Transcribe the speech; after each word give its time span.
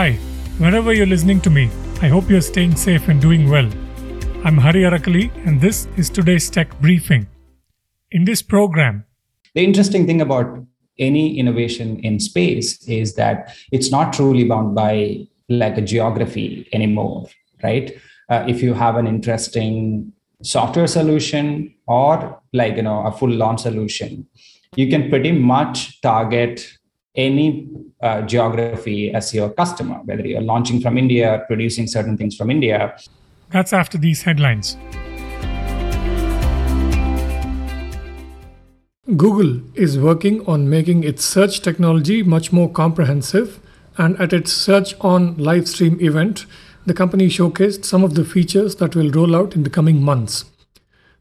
Hi, 0.00 0.12
wherever 0.56 0.94
you're 0.94 1.04
listening 1.04 1.42
to 1.42 1.50
me, 1.50 1.64
I 2.00 2.08
hope 2.08 2.30
you're 2.30 2.40
staying 2.40 2.74
safe 2.74 3.08
and 3.08 3.20
doing 3.20 3.50
well. 3.50 3.68
I'm 4.44 4.56
Hari 4.56 4.84
Arakali, 4.84 5.30
and 5.46 5.60
this 5.60 5.88
is 5.98 6.08
today's 6.08 6.48
tech 6.48 6.70
briefing. 6.80 7.26
In 8.10 8.24
this 8.24 8.40
program, 8.40 9.04
the 9.54 9.62
interesting 9.62 10.06
thing 10.06 10.22
about 10.22 10.58
any 10.98 11.38
innovation 11.38 11.98
in 11.98 12.18
space 12.18 12.82
is 12.88 13.14
that 13.16 13.54
it's 13.72 13.90
not 13.90 14.14
truly 14.14 14.44
bound 14.44 14.74
by 14.74 15.26
like 15.50 15.76
a 15.76 15.82
geography 15.82 16.66
anymore, 16.72 17.26
right? 17.62 17.92
Uh, 18.30 18.46
if 18.48 18.62
you 18.62 18.72
have 18.72 18.96
an 18.96 19.06
interesting 19.06 20.14
software 20.42 20.86
solution 20.86 21.74
or 21.86 22.40
like 22.54 22.76
you 22.76 22.82
know 22.82 23.04
a 23.04 23.12
full 23.12 23.28
launch 23.44 23.60
solution, 23.60 24.26
you 24.76 24.88
can 24.88 25.10
pretty 25.10 25.32
much 25.32 26.00
target 26.00 26.79
any 27.14 27.68
uh, 28.02 28.22
geography 28.22 29.12
as 29.12 29.34
your 29.34 29.50
customer, 29.50 30.00
whether 30.04 30.26
you're 30.26 30.40
launching 30.40 30.80
from 30.80 30.96
India, 30.96 31.44
producing 31.46 31.86
certain 31.86 32.16
things 32.16 32.36
from 32.36 32.50
India. 32.50 32.96
That's 33.50 33.72
after 33.72 33.98
these 33.98 34.22
headlines. 34.22 34.76
Google 39.16 39.60
is 39.74 39.98
working 39.98 40.46
on 40.46 40.70
making 40.70 41.02
its 41.02 41.24
search 41.24 41.62
technology 41.62 42.22
much 42.22 42.52
more 42.52 42.70
comprehensive, 42.70 43.58
and 43.98 44.18
at 44.20 44.32
its 44.32 44.52
Search 44.52 44.94
On 45.00 45.34
livestream 45.34 46.00
event, 46.00 46.46
the 46.86 46.94
company 46.94 47.26
showcased 47.26 47.84
some 47.84 48.04
of 48.04 48.14
the 48.14 48.24
features 48.24 48.76
that 48.76 48.94
will 48.94 49.10
roll 49.10 49.34
out 49.34 49.56
in 49.56 49.64
the 49.64 49.70
coming 49.70 50.00
months. 50.02 50.44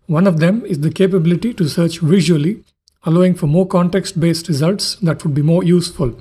One 0.05 0.27
of 0.27 0.39
them 0.39 0.63
is 0.65 0.81
the 0.81 0.91
capability 0.91 1.53
to 1.55 1.67
search 1.67 1.99
visually, 1.99 2.63
allowing 3.05 3.35
for 3.35 3.47
more 3.47 3.67
context 3.67 4.19
based 4.19 4.47
results 4.47 4.95
that 4.95 5.23
would 5.23 5.33
be 5.33 5.41
more 5.41 5.63
useful. 5.63 6.19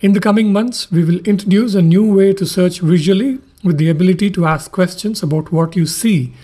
In 0.00 0.12
the 0.12 0.20
coming 0.20 0.52
months, 0.52 0.90
we 0.90 1.04
will 1.04 1.20
introduce 1.20 1.74
a 1.74 1.82
new 1.82 2.04
way 2.12 2.32
to 2.32 2.46
search 2.46 2.80
visually 2.80 3.38
with 3.62 3.78
the 3.78 3.88
ability 3.88 4.30
to 4.32 4.46
ask 4.46 4.72
questions 4.72 5.22
about 5.22 5.52
what 5.52 5.76
you 5.76 5.86
see, 5.86 6.34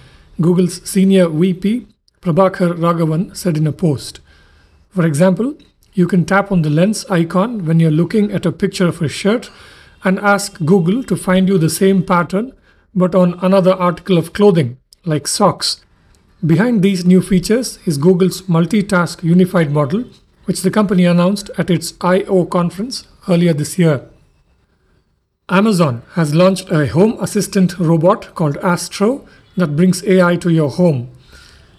Google's 0.40 0.80
senior 0.88 1.28
VP, 1.28 1.86
Prabhakar 2.20 2.74
Raghavan, 2.74 3.36
said 3.36 3.56
in 3.56 3.66
a 3.66 3.72
post. 3.72 4.20
For 4.90 5.04
example, 5.04 5.56
you 5.94 6.06
can 6.06 6.24
tap 6.24 6.52
on 6.52 6.62
the 6.62 6.70
lens 6.70 7.04
icon 7.06 7.64
when 7.64 7.80
you're 7.80 7.90
looking 7.90 8.30
at 8.30 8.46
a 8.46 8.52
picture 8.52 8.86
of 8.86 9.02
a 9.02 9.08
shirt 9.08 9.50
and 10.04 10.18
ask 10.20 10.64
Google 10.64 11.02
to 11.02 11.16
find 11.16 11.48
you 11.48 11.58
the 11.58 11.70
same 11.70 12.04
pattern 12.04 12.52
but 12.94 13.14
on 13.14 13.38
another 13.42 13.72
article 13.72 14.18
of 14.18 14.32
clothing, 14.32 14.78
like 15.04 15.26
socks, 15.26 15.84
Behind 16.46 16.82
these 16.82 17.04
new 17.04 17.20
features 17.20 17.80
is 17.84 17.98
Google's 17.98 18.42
multitask 18.42 19.24
unified 19.24 19.72
model, 19.72 20.04
which 20.44 20.62
the 20.62 20.70
company 20.70 21.04
announced 21.04 21.50
at 21.58 21.68
its 21.68 21.94
I/O 22.00 22.44
conference 22.46 23.08
earlier 23.28 23.52
this 23.52 23.76
year. 23.76 24.02
Amazon 25.48 26.02
has 26.12 26.36
launched 26.36 26.70
a 26.70 26.86
home 26.86 27.16
assistant 27.20 27.76
robot 27.80 28.36
called 28.36 28.56
Astro 28.58 29.26
that 29.56 29.74
brings 29.74 30.04
AI 30.04 30.36
to 30.36 30.50
your 30.50 30.70
home. 30.70 31.08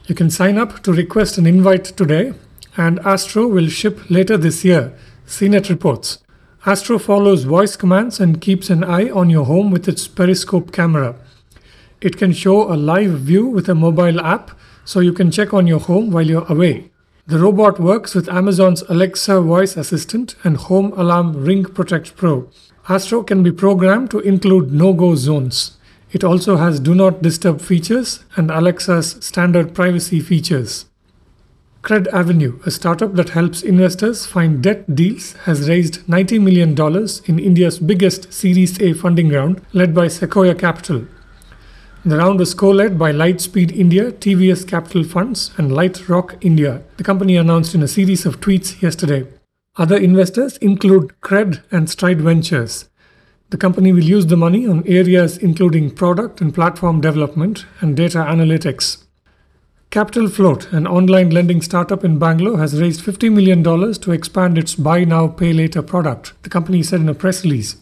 You 0.07 0.15
can 0.15 0.29
sign 0.29 0.57
up 0.57 0.83
to 0.83 0.91
request 0.91 1.37
an 1.37 1.45
invite 1.45 1.85
today, 1.85 2.33
and 2.75 2.99
Astro 3.05 3.47
will 3.47 3.69
ship 3.69 4.09
later 4.09 4.35
this 4.35 4.65
year, 4.65 4.91
CNET 5.25 5.69
reports. 5.69 6.17
Astro 6.65 6.99
follows 6.99 7.45
voice 7.45 7.77
commands 7.77 8.19
and 8.19 8.41
keeps 8.41 8.69
an 8.69 8.83
eye 8.83 9.09
on 9.09 9.29
your 9.29 9.45
home 9.45 9.71
with 9.71 9.87
its 9.87 10.05
periscope 10.05 10.73
camera. 10.73 11.15
It 12.01 12.15
can 12.17 12.31
show 12.31 12.71
a 12.71 12.77
live 12.77 13.11
view 13.11 13.45
with 13.45 13.67
a 13.67 13.75
mobile 13.75 14.21
app 14.21 14.51
so 14.85 15.01
you 15.01 15.11
can 15.11 15.31
check 15.31 15.53
on 15.53 15.67
your 15.67 15.81
home 15.81 16.11
while 16.11 16.25
you're 16.25 16.49
away. 16.51 16.91
The 17.27 17.37
robot 17.37 17.79
works 17.79 18.15
with 18.15 18.29
Amazon's 18.29 18.83
Alexa 18.83 19.41
voice 19.41 19.75
assistant 19.75 20.35
and 20.43 20.55
home 20.55 20.93
alarm 20.93 21.43
Ring 21.43 21.65
Protect 21.65 22.15
Pro. 22.15 22.49
Astro 22.87 23.21
can 23.21 23.43
be 23.43 23.51
programmed 23.51 24.09
to 24.11 24.19
include 24.19 24.71
no 24.71 24.93
go 24.93 25.15
zones. 25.15 25.77
It 26.11 26.23
also 26.23 26.55
has 26.55 26.79
do 26.79 26.95
not 26.95 27.21
disturb 27.21 27.59
features 27.59 28.23
and 28.35 28.49
Alexa's 28.49 29.17
standard 29.19 29.75
privacy 29.75 30.21
features. 30.21 30.85
Cred 31.83 32.07
Avenue, 32.07 32.59
a 32.65 32.71
startup 32.71 33.13
that 33.15 33.29
helps 33.29 33.61
investors 33.61 34.25
find 34.25 34.63
debt 34.63 34.95
deals, 34.95 35.33
has 35.43 35.69
raised 35.69 36.05
$90 36.07 36.41
million 36.41 36.71
in 37.25 37.39
India's 37.45 37.77
biggest 37.77 38.33
Series 38.33 38.81
A 38.81 38.93
funding 38.93 39.29
round, 39.29 39.61
led 39.73 39.93
by 39.93 40.07
Sequoia 40.07 40.55
Capital. 40.55 41.05
The 42.09 42.17
round 42.17 42.39
was 42.39 42.55
co-led 42.55 42.97
by 42.97 43.11
Lightspeed 43.11 43.71
India, 43.71 44.11
TVS 44.11 44.67
Capital 44.67 45.03
Funds, 45.03 45.51
and 45.57 45.69
Lightrock 45.69 46.43
India, 46.43 46.81
the 46.97 47.03
company 47.03 47.37
announced 47.37 47.75
in 47.75 47.83
a 47.83 47.87
series 47.87 48.25
of 48.25 48.39
tweets 48.39 48.81
yesterday. 48.81 49.27
Other 49.77 49.95
investors 49.95 50.57
include 50.57 51.13
Cred 51.21 51.61
and 51.69 51.87
Stride 51.87 52.19
Ventures. 52.21 52.89
The 53.51 53.57
company 53.57 53.93
will 53.93 54.03
use 54.03 54.25
the 54.25 54.35
money 54.35 54.65
on 54.65 54.87
areas 54.87 55.37
including 55.37 55.91
product 55.91 56.41
and 56.41 56.51
platform 56.51 56.99
development 56.99 57.67
and 57.79 57.95
data 57.95 58.25
analytics. 58.27 59.03
Capital 59.91 60.29
Float, 60.29 60.73
an 60.73 60.87
online 60.87 61.29
lending 61.29 61.61
startup 61.61 62.03
in 62.03 62.17
Bangalore, 62.17 62.57
has 62.57 62.81
raised 62.81 63.05
$50 63.05 63.31
million 63.31 63.63
to 63.63 64.11
expand 64.11 64.57
its 64.57 64.73
buy 64.73 65.03
now, 65.03 65.27
pay 65.27 65.53
later 65.53 65.83
product, 65.83 66.33
the 66.41 66.49
company 66.49 66.81
said 66.81 67.01
in 67.01 67.09
a 67.09 67.13
press 67.13 67.43
release. 67.43 67.75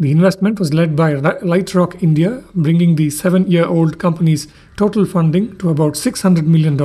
The 0.00 0.12
investment 0.12 0.60
was 0.60 0.72
led 0.72 0.94
by 0.94 1.14
Lightrock 1.14 2.00
India, 2.00 2.44
bringing 2.54 2.94
the 2.94 3.10
seven 3.10 3.50
year 3.50 3.64
old 3.64 3.98
company's 3.98 4.46
total 4.76 5.04
funding 5.04 5.58
to 5.58 5.70
about 5.70 5.94
$600 5.94 6.46
million, 6.46 6.78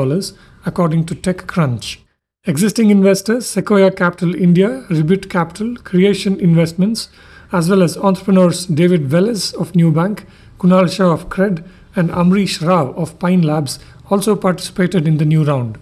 according 0.66 1.06
to 1.06 1.14
TechCrunch. 1.14 1.98
Existing 2.46 2.90
investors 2.90 3.46
Sequoia 3.46 3.92
Capital 3.92 4.34
India, 4.34 4.84
Ribbit 4.90 5.30
Capital, 5.30 5.76
Creation 5.76 6.40
Investments, 6.40 7.10
as 7.52 7.70
well 7.70 7.84
as 7.84 7.98
entrepreneurs 7.98 8.66
David 8.66 9.04
Velez 9.04 9.54
of 9.54 9.74
Nubank, 9.74 10.26
Kunal 10.58 10.92
Shah 10.92 11.12
of 11.12 11.30
Cred, 11.30 11.64
and 11.96 12.10
Amrish 12.10 12.66
Rau 12.66 12.94
of 12.94 13.20
Pine 13.20 13.44
Labs 13.44 13.78
also 14.10 14.36
participated 14.36 15.08
in 15.08 15.18
the 15.18 15.26
new 15.26 15.44
round. 15.44 15.78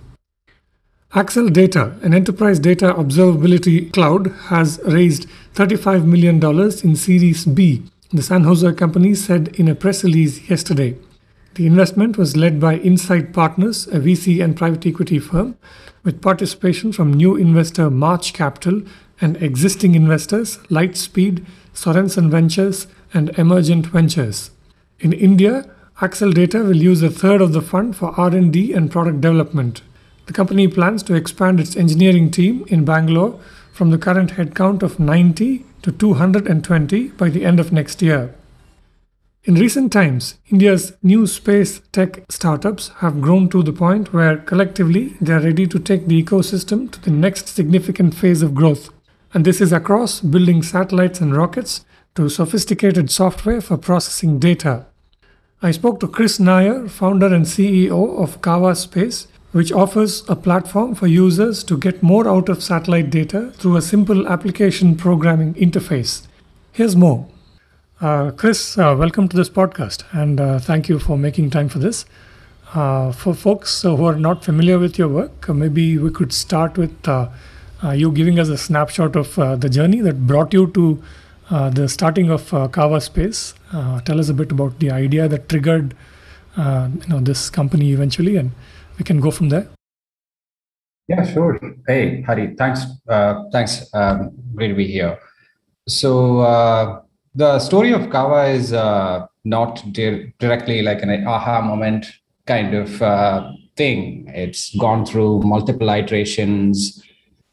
Acceldata, 1.13 2.01
an 2.03 2.13
enterprise 2.13 2.57
data 2.57 2.93
observability 2.93 3.91
cloud, 3.91 4.27
has 4.45 4.79
raised 4.85 5.27
$35 5.55 6.05
million 6.05 6.41
in 6.85 6.95
Series 6.95 7.43
B, 7.43 7.83
the 8.13 8.21
San 8.21 8.45
Jose 8.45 8.71
company 8.75 9.13
said 9.13 9.49
in 9.59 9.67
a 9.67 9.75
press 9.75 10.05
release 10.05 10.49
yesterday. 10.49 10.95
The 11.55 11.67
investment 11.67 12.17
was 12.17 12.37
led 12.37 12.61
by 12.61 12.77
Insight 12.77 13.33
Partners, 13.33 13.87
a 13.87 13.99
VC 13.99 14.41
and 14.41 14.55
private 14.55 14.85
equity 14.85 15.19
firm, 15.19 15.57
with 16.05 16.21
participation 16.21 16.93
from 16.93 17.13
new 17.13 17.35
investor 17.35 17.89
March 17.89 18.31
Capital 18.31 18.81
and 19.19 19.35
existing 19.43 19.95
investors 19.95 20.59
Lightspeed, 20.69 21.45
Sorenson 21.73 22.29
Ventures, 22.29 22.87
and 23.13 23.37
Emergent 23.37 23.87
Ventures. 23.87 24.51
In 25.01 25.11
India, 25.11 25.69
Acceldata 25.99 26.65
will 26.65 26.77
use 26.77 27.03
a 27.03 27.09
third 27.09 27.41
of 27.41 27.51
the 27.51 27.61
fund 27.61 27.97
for 27.97 28.17
R&D 28.17 28.71
and 28.71 28.89
product 28.89 29.19
development. 29.19 29.81
The 30.27 30.33
company 30.33 30.67
plans 30.67 31.03
to 31.03 31.15
expand 31.15 31.59
its 31.59 31.75
engineering 31.75 32.31
team 32.31 32.65
in 32.67 32.85
Bangalore 32.85 33.39
from 33.73 33.89
the 33.89 33.97
current 33.97 34.33
headcount 34.33 34.83
of 34.83 34.99
90 34.99 35.65
to 35.81 35.91
220 35.91 37.07
by 37.09 37.29
the 37.29 37.45
end 37.45 37.59
of 37.59 37.71
next 37.71 38.01
year. 38.01 38.33
In 39.43 39.55
recent 39.55 39.91
times, 39.91 40.35
India's 40.51 40.93
new 41.01 41.25
space 41.25 41.81
tech 41.91 42.31
startups 42.31 42.89
have 42.99 43.21
grown 43.21 43.49
to 43.49 43.63
the 43.63 43.73
point 43.73 44.13
where 44.13 44.37
collectively 44.37 45.15
they 45.19 45.33
are 45.33 45.39
ready 45.39 45.65
to 45.65 45.79
take 45.79 46.05
the 46.05 46.21
ecosystem 46.21 46.91
to 46.91 47.01
the 47.01 47.09
next 47.09 47.47
significant 47.47 48.13
phase 48.13 48.43
of 48.43 48.53
growth. 48.53 48.89
And 49.33 49.43
this 49.43 49.59
is 49.59 49.73
across 49.73 50.21
building 50.21 50.61
satellites 50.61 51.21
and 51.21 51.35
rockets 51.35 51.83
to 52.13 52.29
sophisticated 52.29 53.09
software 53.09 53.61
for 53.61 53.77
processing 53.77 54.37
data. 54.37 54.85
I 55.63 55.71
spoke 55.71 55.99
to 56.01 56.07
Kris 56.07 56.39
Nair, 56.39 56.87
founder 56.87 57.33
and 57.33 57.45
CEO 57.45 58.21
of 58.21 58.41
Kawa 58.41 58.75
Space, 58.75 59.25
which 59.51 59.71
offers 59.71 60.23
a 60.29 60.35
platform 60.35 60.95
for 60.95 61.07
users 61.07 61.63
to 61.65 61.77
get 61.77 62.01
more 62.01 62.27
out 62.27 62.47
of 62.47 62.63
satellite 62.63 63.09
data 63.09 63.51
through 63.57 63.75
a 63.75 63.81
simple 63.81 64.27
application 64.27 64.95
programming 64.95 65.53
interface. 65.55 66.25
Here's 66.71 66.95
more. 66.95 67.27
Uh, 67.99 68.31
Kris, 68.31 68.77
uh, 68.77 68.95
welcome 68.97 69.27
to 69.27 69.35
this 69.35 69.49
podcast, 69.49 70.03
and 70.13 70.39
uh, 70.39 70.57
thank 70.57 70.87
you 70.87 70.99
for 70.99 71.17
making 71.17 71.49
time 71.49 71.67
for 71.67 71.79
this. 71.79 72.05
Uh, 72.73 73.11
for 73.11 73.33
folks 73.33 73.81
who 73.81 74.05
are 74.05 74.15
not 74.15 74.45
familiar 74.45 74.79
with 74.79 74.97
your 74.97 75.09
work, 75.09 75.49
uh, 75.49 75.53
maybe 75.53 75.97
we 75.97 76.09
could 76.09 76.31
start 76.31 76.77
with 76.77 77.07
uh, 77.07 77.27
you 77.93 78.09
giving 78.11 78.39
us 78.39 78.47
a 78.47 78.57
snapshot 78.57 79.17
of 79.17 79.35
the 79.59 79.69
journey 79.69 79.99
that 79.99 80.25
brought 80.25 80.53
you 80.53 80.67
to 80.67 81.03
the 81.49 81.87
starting 81.89 82.29
of 82.29 82.49
Kawa 82.71 83.01
Space. 83.01 83.53
tell 84.05 84.19
us 84.19 84.29
a 84.29 84.33
bit 84.33 84.51
about 84.51 84.79
the 84.79 84.89
idea 84.89 85.27
that 85.27 85.49
triggered 85.49 85.93
you 86.57 87.07
know, 87.09 87.19
this 87.19 87.49
company 87.49 87.91
eventually, 87.91 88.37
and 88.37 88.51
we 89.01 89.03
can 89.03 89.19
go 89.19 89.31
from 89.31 89.49
there. 89.49 89.67
Yeah, 91.07 91.23
sure. 91.33 91.59
Hey, 91.87 92.21
Hari, 92.21 92.53
thanks. 92.55 92.81
Uh, 93.09 93.33
thanks. 93.51 93.89
Um, 93.95 94.31
great 94.55 94.67
to 94.67 94.75
be 94.75 94.87
here. 94.87 95.17
So 95.87 96.41
uh, 96.41 97.01
the 97.33 97.57
story 97.57 97.93
of 97.93 98.11
Kawa 98.11 98.49
is 98.49 98.73
uh, 98.73 99.25
not 99.43 99.83
di- 99.91 100.33
directly 100.37 100.83
like 100.83 101.01
an 101.01 101.25
aha 101.25 101.61
moment 101.61 102.05
kind 102.45 102.75
of 102.75 103.01
uh, 103.01 103.51
thing. 103.75 104.31
It's 104.43 104.75
gone 104.75 105.03
through 105.03 105.41
multiple 105.41 105.89
iterations. 105.89 107.03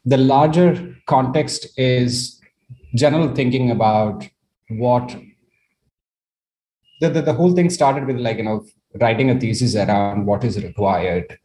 The 0.04 0.18
larger 0.18 0.94
context 1.06 1.66
is 1.78 2.38
general 2.94 3.34
thinking 3.34 3.70
about 3.70 4.28
what 4.68 5.16
the, 7.00 7.08
the, 7.08 7.22
the 7.22 7.32
whole 7.32 7.54
thing 7.54 7.70
started 7.70 8.06
with 8.06 8.18
like 8.18 8.36
you 8.36 8.44
know 8.44 8.66
writing 9.00 9.30
a 9.30 9.38
thesis 9.38 9.74
around 9.76 10.26
what 10.26 10.44
is 10.44 10.62
required 10.62 11.38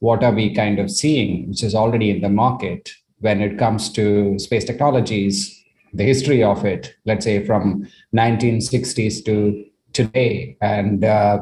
what 0.00 0.22
are 0.22 0.32
we 0.32 0.54
kind 0.54 0.78
of 0.78 0.90
seeing 0.90 1.48
which 1.48 1.62
is 1.62 1.74
already 1.74 2.10
in 2.10 2.20
the 2.20 2.28
market 2.28 2.90
when 3.20 3.40
it 3.40 3.58
comes 3.58 3.90
to 3.90 4.38
space 4.38 4.64
technologies 4.64 5.54
the 5.94 6.04
history 6.04 6.42
of 6.42 6.64
it 6.64 6.94
let's 7.04 7.24
say 7.24 7.44
from 7.44 7.86
1960s 8.14 9.24
to 9.24 9.64
today 9.92 10.56
and 10.60 11.04
uh, 11.04 11.38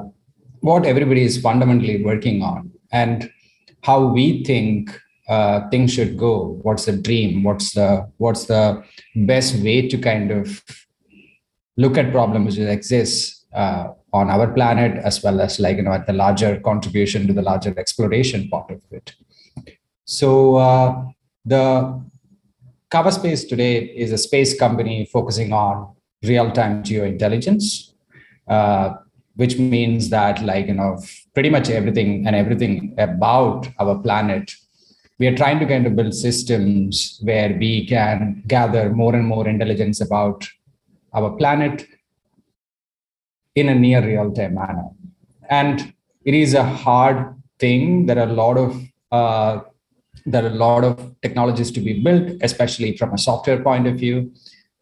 what 0.60 0.86
everybody 0.86 1.22
is 1.22 1.40
fundamentally 1.40 2.02
working 2.02 2.42
on 2.42 2.70
and 2.92 3.30
how 3.82 4.06
we 4.06 4.44
think 4.44 4.98
uh, 5.28 5.68
things 5.70 5.92
should 5.92 6.16
go 6.16 6.58
what's 6.62 6.84
the 6.86 6.96
dream 6.96 7.42
what's 7.42 7.72
the 7.72 8.08
what's 8.18 8.44
the 8.44 8.82
best 9.14 9.56
way 9.56 9.88
to 9.88 9.98
kind 9.98 10.30
of 10.30 10.62
look 11.76 11.98
at 11.98 12.12
problems 12.12 12.56
that 12.56 12.70
exist 12.70 13.46
uh, 13.52 13.88
on 14.18 14.30
our 14.34 14.48
planet 14.56 14.92
as 15.10 15.22
well 15.22 15.40
as 15.46 15.58
like 15.64 15.76
you 15.78 15.84
know 15.86 15.96
at 15.98 16.06
the 16.06 16.16
larger 16.24 16.52
contribution 16.70 17.26
to 17.26 17.34
the 17.38 17.46
larger 17.50 17.72
exploration 17.84 18.48
part 18.48 18.70
of 18.70 18.80
it. 18.90 19.14
So 20.04 20.56
uh, 20.56 21.04
the 21.44 21.64
Kawa 22.90 23.12
Space 23.12 23.44
today 23.44 23.74
is 24.04 24.12
a 24.12 24.18
space 24.18 24.58
company 24.58 24.96
focusing 25.16 25.52
on 25.52 25.74
real-time 26.22 26.82
geointelligence 26.82 27.92
uh, 28.48 28.94
which 29.36 29.58
means 29.58 30.08
that 30.10 30.42
like 30.42 30.66
you 30.66 30.74
know 30.74 30.92
pretty 31.34 31.50
much 31.50 31.68
everything 31.70 32.26
and 32.26 32.34
everything 32.34 32.94
about 32.98 33.68
our 33.78 33.98
planet 33.98 34.52
we 35.18 35.26
are 35.26 35.36
trying 35.36 35.58
to 35.58 35.66
kind 35.66 35.86
of 35.86 35.96
build 35.96 36.14
systems 36.14 37.18
where 37.22 37.56
we 37.58 37.86
can 37.86 38.42
gather 38.46 38.90
more 38.90 39.14
and 39.14 39.26
more 39.26 39.46
intelligence 39.48 40.00
about 40.00 40.46
our 41.14 41.30
planet 41.36 41.86
in 43.56 43.68
a 43.68 43.74
near 43.74 44.06
real 44.06 44.30
time 44.30 44.54
manner. 44.54 44.88
And 45.50 45.92
it 46.24 46.34
is 46.34 46.54
a 46.54 46.62
hard 46.62 47.34
thing. 47.58 48.06
There 48.06 48.18
are 48.18 48.28
a 48.28 48.32
lot 48.32 48.56
of 48.58 48.82
uh, 49.10 49.60
there 50.24 50.44
are 50.44 50.48
a 50.48 50.60
lot 50.66 50.82
of 50.82 51.14
technologies 51.22 51.70
to 51.70 51.80
be 51.80 52.02
built, 52.02 52.32
especially 52.42 52.96
from 52.96 53.14
a 53.14 53.18
software 53.18 53.62
point 53.62 53.86
of 53.86 53.96
view. 53.96 54.32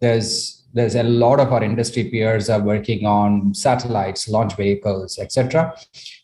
There's 0.00 0.62
there's 0.72 0.96
a 0.96 1.04
lot 1.04 1.38
of 1.38 1.52
our 1.52 1.62
industry 1.62 2.04
peers 2.10 2.50
are 2.50 2.60
working 2.60 3.06
on 3.06 3.54
satellites, 3.54 4.28
launch 4.28 4.56
vehicles, 4.56 5.18
etc. 5.18 5.72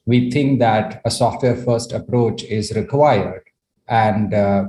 We 0.07 0.31
think 0.31 0.59
that 0.59 1.01
a 1.05 1.11
software 1.11 1.57
first 1.57 1.93
approach 1.93 2.43
is 2.43 2.73
required 2.73 3.45
and 3.87 4.35
uh, 4.35 4.65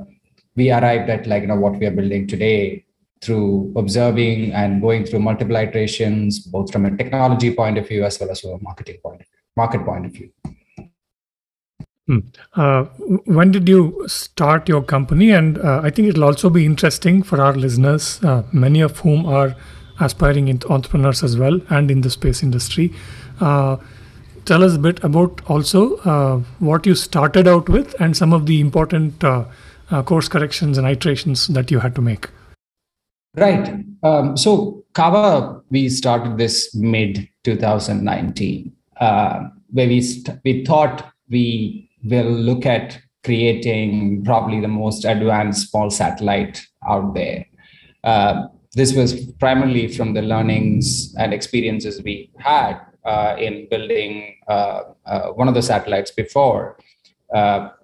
we 0.55 0.71
arrived 0.71 1.09
at 1.09 1.25
like 1.25 1.41
you 1.41 1.47
know 1.47 1.55
what 1.55 1.79
we 1.79 1.85
are 1.85 1.91
building 1.91 2.27
today 2.27 2.85
through 3.21 3.71
observing 3.75 4.51
and 4.53 4.81
going 4.81 5.05
through 5.05 5.19
multiple 5.19 5.55
iterations 5.55 6.39
both 6.39 6.71
from 6.71 6.85
a 6.85 6.97
technology 6.97 7.53
point 7.53 7.77
of 7.77 7.87
view 7.87 8.03
as 8.03 8.19
well 8.19 8.31
as 8.31 8.41
from 8.41 8.51
a 8.51 8.59
marketing 8.61 8.97
point 9.03 9.21
market 9.55 9.85
point 9.85 10.05
of 10.05 10.11
view 10.11 10.29
hmm. 12.07 12.19
uh, 12.55 12.83
when 13.25 13.51
did 13.51 13.69
you 13.69 14.03
start 14.07 14.67
your 14.67 14.81
company 14.81 15.31
and 15.31 15.59
uh, 15.59 15.81
i 15.83 15.89
think 15.89 16.07
it'll 16.07 16.23
also 16.23 16.49
be 16.49 16.65
interesting 16.65 17.21
for 17.21 17.41
our 17.41 17.53
listeners 17.53 18.23
uh, 18.23 18.43
many 18.51 18.81
of 18.81 18.97
whom 18.99 19.25
are 19.25 19.55
aspiring 19.99 20.49
entrepreneurs 20.69 21.23
as 21.23 21.37
well 21.37 21.59
and 21.69 21.91
in 21.91 22.01
the 22.01 22.09
space 22.09 22.41
industry 22.41 22.91
uh, 23.39 23.77
tell 24.45 24.63
us 24.63 24.75
a 24.75 24.79
bit 24.79 25.03
about 25.03 25.41
also 25.47 25.97
uh, 25.97 26.37
what 26.59 26.85
you 26.85 26.95
started 26.95 27.47
out 27.47 27.69
with 27.69 27.93
and 28.01 28.17
some 28.17 28.33
of 28.33 28.45
the 28.45 28.59
important 28.59 29.23
uh, 29.23 29.45
course 30.03 30.27
corrections 30.27 30.77
and 30.77 30.87
iterations 30.87 31.47
that 31.47 31.69
you 31.69 31.79
had 31.79 31.93
to 31.95 32.01
make. 32.01 32.29
Right. 33.35 33.85
Um, 34.03 34.35
so 34.35 34.83
Kawa, 34.93 35.61
we 35.69 35.87
started 35.89 36.37
this 36.37 36.75
mid 36.75 37.29
2019, 37.43 38.73
uh, 38.99 39.43
where 39.69 39.87
we 39.87 40.01
st- 40.01 40.39
we 40.43 40.65
thought 40.65 41.11
we 41.29 41.89
will 42.03 42.29
look 42.29 42.65
at 42.65 42.99
creating 43.23 44.25
probably 44.25 44.59
the 44.59 44.67
most 44.67 45.05
advanced 45.05 45.69
small 45.69 45.89
satellite 45.89 46.65
out 46.87 47.13
there. 47.13 47.45
Uh, 48.03 48.47
this 48.73 48.93
was 48.93 49.31
primarily 49.39 49.87
from 49.87 50.13
the 50.13 50.21
learnings 50.21 51.13
and 51.17 51.33
experiences 51.33 52.01
we 52.03 52.31
had 52.39 52.79
uh, 53.05 53.35
in 53.37 53.67
building 53.69 54.35
uh, 54.47 54.81
uh, 55.05 55.27
one 55.29 55.47
of 55.47 55.53
the 55.53 55.61
satellites 55.61 56.11
before, 56.11 56.77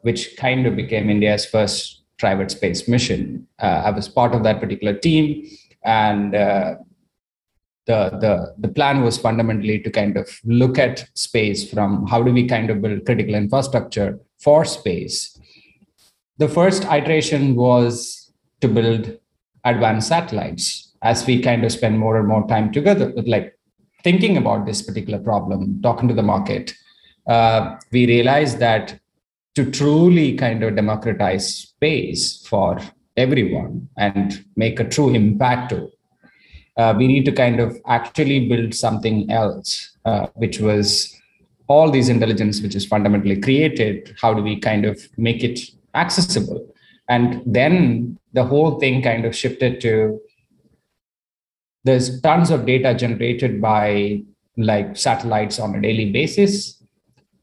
which 0.01 0.35
kind 0.38 0.65
of 0.65 0.75
became 0.75 1.09
India's 1.09 1.45
first 1.45 1.96
private 2.17 2.51
space 2.51 2.87
mission. 2.87 3.47
I 3.59 3.91
was 3.91 4.07
part 4.07 4.33
of 4.33 4.43
that 4.43 4.59
particular 4.59 4.93
team, 4.93 5.47
and 5.83 6.33
the, 6.33 6.79
the 7.87 8.53
the 8.57 8.67
plan 8.67 9.01
was 9.01 9.17
fundamentally 9.17 9.79
to 9.79 9.89
kind 9.89 10.17
of 10.17 10.29
look 10.43 10.77
at 10.77 11.07
space 11.13 11.69
from 11.71 12.05
how 12.07 12.21
do 12.21 12.33
we 12.33 12.47
kind 12.47 12.69
of 12.69 12.81
build 12.81 13.05
critical 13.05 13.33
infrastructure 13.33 14.19
for 14.39 14.65
space 14.65 15.39
the 16.37 16.47
first 16.47 16.83
iteration 16.85 17.55
was 17.55 18.31
to 18.61 18.67
build 18.67 19.17
advanced 19.63 20.09
satellites 20.09 20.95
as 21.01 21.25
we 21.25 21.41
kind 21.41 21.63
of 21.63 21.71
spend 21.71 21.97
more 21.97 22.17
and 22.17 22.27
more 22.27 22.47
time 22.47 22.71
together 22.71 23.13
like 23.25 23.57
thinking 24.03 24.37
about 24.37 24.65
this 24.65 24.81
particular 24.81 25.19
problem, 25.19 25.81
talking 25.81 26.07
to 26.07 26.13
the 26.13 26.23
market, 26.23 26.73
uh, 27.27 27.75
we 27.91 28.05
realized 28.07 28.59
that 28.59 28.99
to 29.57 29.69
truly 29.80 30.27
kind 30.36 30.63
of 30.63 30.75
democratize 30.75 31.45
space 31.56 32.45
for 32.48 32.80
everyone 33.25 33.89
and 33.98 34.45
make 34.56 34.80
a 34.80 34.88
true 34.95 35.09
impact 35.21 35.71
to 35.71 35.89
uh, 36.77 36.94
we 36.95 37.07
need 37.07 37.25
to 37.25 37.31
kind 37.31 37.59
of 37.59 37.75
actually 37.88 38.48
build 38.48 38.74
something 38.74 39.30
else, 39.31 39.98
uh, 40.06 40.27
which 40.36 40.59
was 40.59 41.12
all 41.68 41.89
these 41.89 42.07
intelligence, 42.07 42.62
which 42.62 42.75
is 42.75 42.86
fundamentally 42.86 43.39
created. 43.42 44.15
How 44.21 44.33
do 44.33 44.44
we 44.44 44.59
kind 44.59 44.86
of 44.86 45.01
make 45.18 45.44
it 45.44 45.60
accessible? 45.95 46.71
And 47.10 47.42
then 47.45 48.19
the 48.33 48.44
whole 48.44 48.80
thing 48.80 49.01
kind 49.01 49.25
of 49.25 49.36
shifted 49.36 49.81
to 49.81 50.19
there's 51.83 52.21
tons 52.21 52.51
of 52.51 52.65
data 52.65 52.94
generated 52.94 53.62
by 53.62 54.21
like 54.57 54.98
satellites 54.98 55.57
on 55.57 55.74
a 55.75 55.81
daily 55.81 56.12
basis 56.12 56.83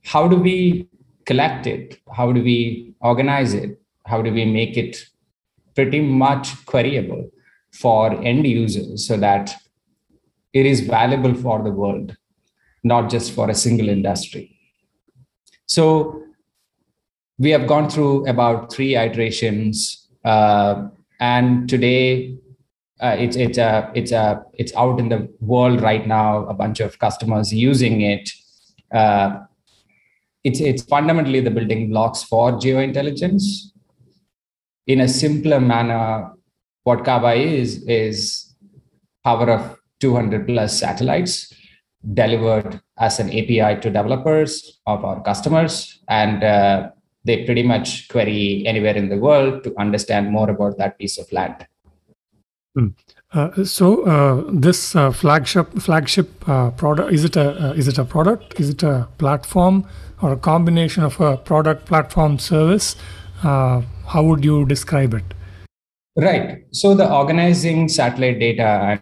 how 0.05 0.29
do 0.29 0.37
we 0.37 0.87
collect 1.27 1.67
it 1.67 2.01
how 2.17 2.33
do 2.33 2.43
we 2.43 2.95
organize 3.01 3.55
it 3.55 3.81
how 4.07 4.21
do 4.23 4.33
we 4.33 4.45
make 4.45 4.77
it 4.77 5.05
pretty 5.75 6.01
much 6.01 6.49
queryable 6.67 7.31
for 7.73 8.13
end 8.23 8.47
users 8.47 9.07
so 9.07 9.17
that 9.17 9.55
it 10.53 10.67
is 10.67 10.81
valuable 10.81 11.35
for 11.35 11.63
the 11.63 11.71
world 11.71 12.17
not 12.83 13.11
just 13.11 13.33
for 13.33 13.51
a 13.51 13.55
single 13.55 13.89
industry 13.89 14.57
so 15.67 16.23
we 17.39 17.51
have 17.51 17.67
gone 17.67 17.89
through 17.91 18.27
about 18.29 18.73
three 18.73 18.97
iterations 18.97 20.09
uh, 20.25 20.89
and 21.21 21.69
today 21.69 22.37
uh, 23.01 23.17
it's 23.19 23.37
it's 23.37 23.59
a 23.59 23.91
it's 23.95 24.13
a 24.13 24.43
it's 24.55 24.75
out 24.77 24.99
in 24.99 25.09
the 25.09 25.29
world 25.41 25.81
right 25.81 26.07
now. 26.07 26.47
A 26.47 26.55
bunch 26.55 26.81
of 26.81 26.99
customers 26.99 27.53
using 27.53 28.01
it. 28.01 28.31
Uh, 28.93 29.41
it's 30.45 30.61
it's 30.61 30.83
fundamentally 30.83 31.41
the 31.41 31.51
building 31.51 31.91
blocks 31.91 32.23
for 32.23 32.53
geointelligence. 32.53 33.45
In 34.87 35.01
a 35.01 35.09
simpler 35.09 35.61
manner, 35.61 36.33
what 36.85 37.05
Kawa 37.05 37.35
is 37.35 37.83
is 37.89 38.55
power 39.25 39.51
of 39.51 39.79
200 40.01 40.47
plus 40.47 40.79
satellites 40.79 41.53
delivered 42.13 42.81
as 42.99 43.19
an 43.19 43.31
API 43.31 43.81
to 43.81 43.91
developers 43.91 44.81
of 44.87 45.03
our 45.05 45.23
customers, 45.23 46.03
and 46.09 46.45
uh, 46.45 46.91
they 47.25 47.47
pretty 47.47 47.63
much 47.63 48.09
query 48.09 48.65
anywhere 48.67 48.95
in 48.95 49.09
the 49.09 49.17
world 49.17 49.65
to 49.65 49.75
understand 49.79 50.31
more 50.31 50.51
about 50.51 50.77
that 50.77 50.99
piece 50.99 51.17
of 51.19 51.31
land. 51.33 51.67
Hmm. 52.77 52.89
Uh, 53.35 53.65
so 53.65 54.05
uh, 54.05 54.45
this 54.53 54.95
uh, 54.95 55.11
flagship 55.11 55.69
flagship 55.81 56.49
uh, 56.49 56.71
product 56.71 57.13
is 57.13 57.25
it 57.25 57.35
a 57.35 57.71
uh, 57.71 57.73
is 57.73 57.89
it 57.89 57.99
a 57.99 58.05
product? 58.05 58.61
Is 58.61 58.71
it 58.71 58.83
a 58.85 59.09
platform 59.19 59.87
or 60.23 60.33
a 60.33 60.37
combination 60.37 61.03
of 61.03 61.21
a 61.21 61.37
product 61.37 61.85
platform 61.87 62.39
service? 62.39 62.95
How 63.43 64.23
would 64.23 64.45
you 64.45 64.65
describe 64.67 65.15
it? 65.15 65.25
Right. 66.17 66.65
So 66.71 66.95
the 66.95 67.13
organizing 67.13 67.89
satellite 67.89 68.39
data 68.39 69.01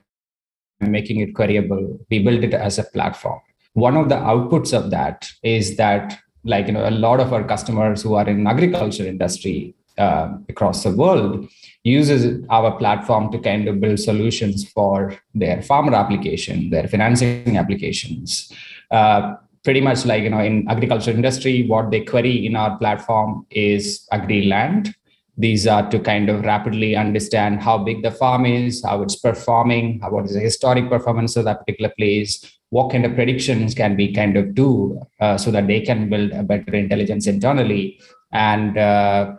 and 0.81 0.91
making 0.91 1.21
it 1.21 1.35
queryable. 1.35 1.99
We 2.11 2.21
build 2.21 2.43
it 2.43 2.55
as 2.55 2.79
a 2.79 2.85
platform. 2.85 3.41
One 3.75 3.97
of 3.97 4.09
the 4.09 4.17
outputs 4.17 4.73
of 4.73 4.91
that 4.91 5.29
is 5.43 5.77
that 5.77 6.19
like 6.45 6.69
you 6.69 6.73
know 6.73 6.89
a 6.89 6.91
lot 6.91 7.21
of 7.21 7.33
our 7.35 7.45
customers 7.45 8.03
who 8.03 8.15
are 8.15 8.29
in 8.29 8.47
agriculture 8.47 9.07
industry 9.07 9.75
across 9.99 10.83
the 10.85 10.97
world 10.97 11.47
uses 11.85 12.45
our 12.51 12.77
platform 12.79 13.31
to 13.33 13.39
kind 13.39 13.67
of 13.69 13.81
build 13.81 13.99
solutions 13.99 14.69
for 14.71 15.17
their 15.35 15.62
farmer 15.62 15.95
application, 15.95 16.71
their 16.71 16.87
financing 16.87 17.57
applications. 17.57 18.53
Uh, 18.91 19.35
pretty 19.65 19.81
much 19.81 20.05
like 20.05 20.23
you 20.23 20.31
know 20.31 20.41
in 20.41 20.69
agriculture 20.69 21.11
industry, 21.11 21.67
what 21.67 21.91
they 21.91 22.01
query 22.01 22.47
in 22.47 22.57
our 22.57 22.77
platform 22.79 23.47
is 23.51 24.07
agri 24.12 24.45
land, 24.47 24.95
these 25.37 25.67
are 25.67 25.89
to 25.91 25.99
kind 25.99 26.29
of 26.29 26.45
rapidly 26.45 26.95
understand 26.95 27.61
how 27.62 27.79
big 27.79 28.03
the 28.03 28.11
farm 28.11 28.45
is, 28.45 28.85
how 28.85 29.03
it's 29.03 29.17
performing, 29.17 29.99
how, 30.01 30.11
what 30.11 30.25
is 30.25 30.35
the 30.35 30.41
historic 30.41 30.89
performance 30.89 31.37
of 31.37 31.45
that 31.45 31.61
particular 31.61 31.93
place, 31.97 32.59
what 32.71 32.91
kind 32.91 33.05
of 33.05 33.15
predictions 33.15 33.75
can 33.75 33.97
we 33.97 34.12
kind 34.12 34.37
of 34.37 34.55
do 34.55 35.01
uh, 35.21 35.37
so 35.37 35.51
that 35.51 35.67
they 35.67 35.81
can 35.81 36.09
build 36.09 36.33
a 36.33 36.43
better 36.43 36.75
intelligence 36.75 37.27
internally 37.27 38.01
and 38.33 38.79
uh, 38.79 39.35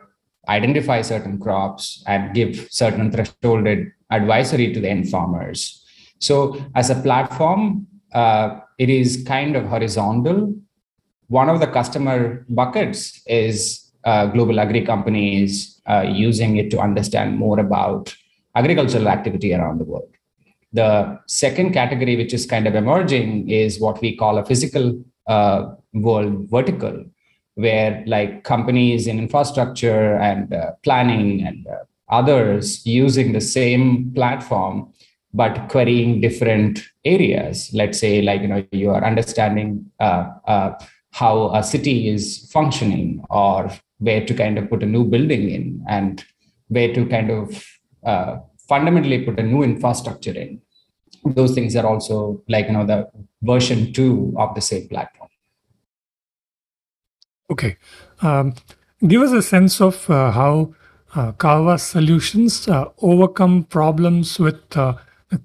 identify 0.48 1.02
certain 1.02 1.40
crops 1.40 2.04
and 2.08 2.34
give 2.34 2.68
certain 2.72 3.12
thresholded 3.12 3.92
advisory 4.12 4.74
to 4.74 4.80
the 4.80 4.90
end 4.90 5.10
farmers. 5.10 5.86
So 6.20 6.64
as 6.76 6.90
a 6.90 6.96
platform, 6.96 7.88
uh, 8.14 8.60
it 8.78 8.90
is 8.90 9.24
kind 9.26 9.56
of 9.56 9.66
horizontal. 9.66 10.56
One 11.28 11.50
of 11.50 11.60
the 11.60 11.68
customer 11.68 12.46
buckets 12.50 13.22
is 13.26 13.92
uh, 14.04 14.28
global 14.28 14.60
agri 14.60 14.86
companies 14.86 15.82
uh, 15.88 16.02
using 16.02 16.58
it 16.58 16.70
to 16.72 16.80
understand 16.80 17.38
more 17.38 17.60
about 17.60 18.16
agricultural 18.56 19.08
activity 19.08 19.54
around 19.54 19.80
the 19.80 19.86
world. 19.86 20.10
The 20.74 21.20
second 21.28 21.72
category, 21.74 22.18
which 22.18 22.34
is 22.34 22.46
kind 22.46 22.68
of 22.68 22.76
emerging, 22.76 23.50
is 23.50 23.80
what 23.80 24.02
we 24.02 24.16
call 24.16 24.38
a 24.38 24.46
physical 24.46 25.04
uh, 25.28 25.76
world 25.94 26.50
vertical, 26.50 27.06
where 27.56 28.04
like 28.08 28.44
companies 28.44 29.08
in 29.08 29.20
infrastructure 29.20 30.16
and 30.16 30.54
uh, 30.54 30.72
planning 30.84 31.46
and 31.46 31.68
uh, 31.68 31.78
others 32.10 32.86
using 32.86 33.34
the 33.34 33.42
same 33.42 34.12
platform 34.14 34.92
but 35.34 35.68
querying 35.70 36.22
different 36.22 36.84
areas. 37.06 37.72
Let's 37.74 38.00
say 38.00 38.22
like 38.22 38.42
you 38.42 38.48
know 38.48 38.66
you 38.72 38.92
are 38.92 39.04
understanding 39.04 39.92
uh, 40.00 40.30
uh, 40.46 40.74
how 41.12 41.54
a 41.54 41.64
city 41.64 42.10
is 42.10 42.50
functioning 42.52 43.24
or 43.30 43.72
where 44.00 44.26
to 44.26 44.34
kind 44.34 44.58
of 44.58 44.70
put 44.70 44.84
a 44.84 44.86
new 44.86 45.06
building 45.06 45.50
in 45.50 45.84
and 45.88 46.24
where 46.68 46.94
to 46.94 47.06
kind 47.08 47.32
of 47.32 47.66
uh, 48.06 48.38
fundamentally 48.68 49.24
put 49.24 49.40
a 49.40 49.44
new 49.44 49.64
infrastructure 49.64 50.34
in. 50.34 50.62
Those 51.26 51.54
things 51.54 51.76
are 51.76 51.86
also 51.86 52.44
like 52.48 52.68
you 52.68 52.74
know 52.74 52.86
the 52.86 53.10
version 53.42 53.94
2 53.94 54.36
of 54.38 54.56
the 54.56 54.62
same 54.62 54.88
platform 54.88 55.23
Okay. 57.54 57.78
Um, 58.22 58.56
give 59.06 59.22
us 59.22 59.32
a 59.32 59.44
sense 59.44 59.80
of 59.80 60.10
uh, 60.10 60.32
how 60.32 60.74
uh, 61.14 61.34
Kawa 61.34 61.78
solutions 61.78 62.68
uh, 62.68 62.86
overcome 63.00 63.66
problems 63.66 64.40
with 64.40 64.76
uh, 64.76 64.96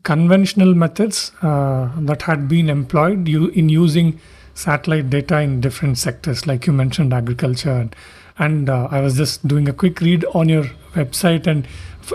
conventional 0.04 0.74
methods 0.74 1.32
uh, 1.42 1.90
that 1.98 2.22
had 2.22 2.48
been 2.48 2.70
employed 2.70 3.28
in 3.28 3.68
using 3.68 4.18
satellite 4.54 5.10
data 5.10 5.40
in 5.40 5.60
different 5.60 5.98
sectors, 5.98 6.46
like 6.46 6.66
you 6.66 6.72
mentioned, 6.72 7.12
agriculture. 7.12 7.72
And, 7.72 7.94
and 8.38 8.70
uh, 8.70 8.88
I 8.90 9.02
was 9.02 9.18
just 9.18 9.46
doing 9.46 9.68
a 9.68 9.74
quick 9.74 10.00
read 10.00 10.24
on 10.32 10.48
your 10.48 10.64
website, 10.94 11.46
and 11.46 11.68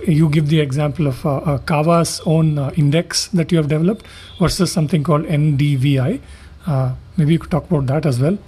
you 0.08 0.28
give 0.28 0.50
the 0.50 0.60
example 0.60 1.06
of 1.06 1.24
uh, 1.24 1.60
Kawa's 1.68 2.20
own 2.26 2.58
index 2.72 3.28
that 3.28 3.52
you 3.52 3.60
have 3.60 3.68
developed 3.68 4.08
versus 4.40 4.72
something 4.72 5.04
called 5.04 5.26
NDVI. 5.26 6.20
maybe 7.16 7.34
you 7.34 7.38
could 7.38 7.52
talk 7.52 7.70
about 7.70 7.86
that 7.86 8.08
as 8.08 8.20
well. 8.20 8.40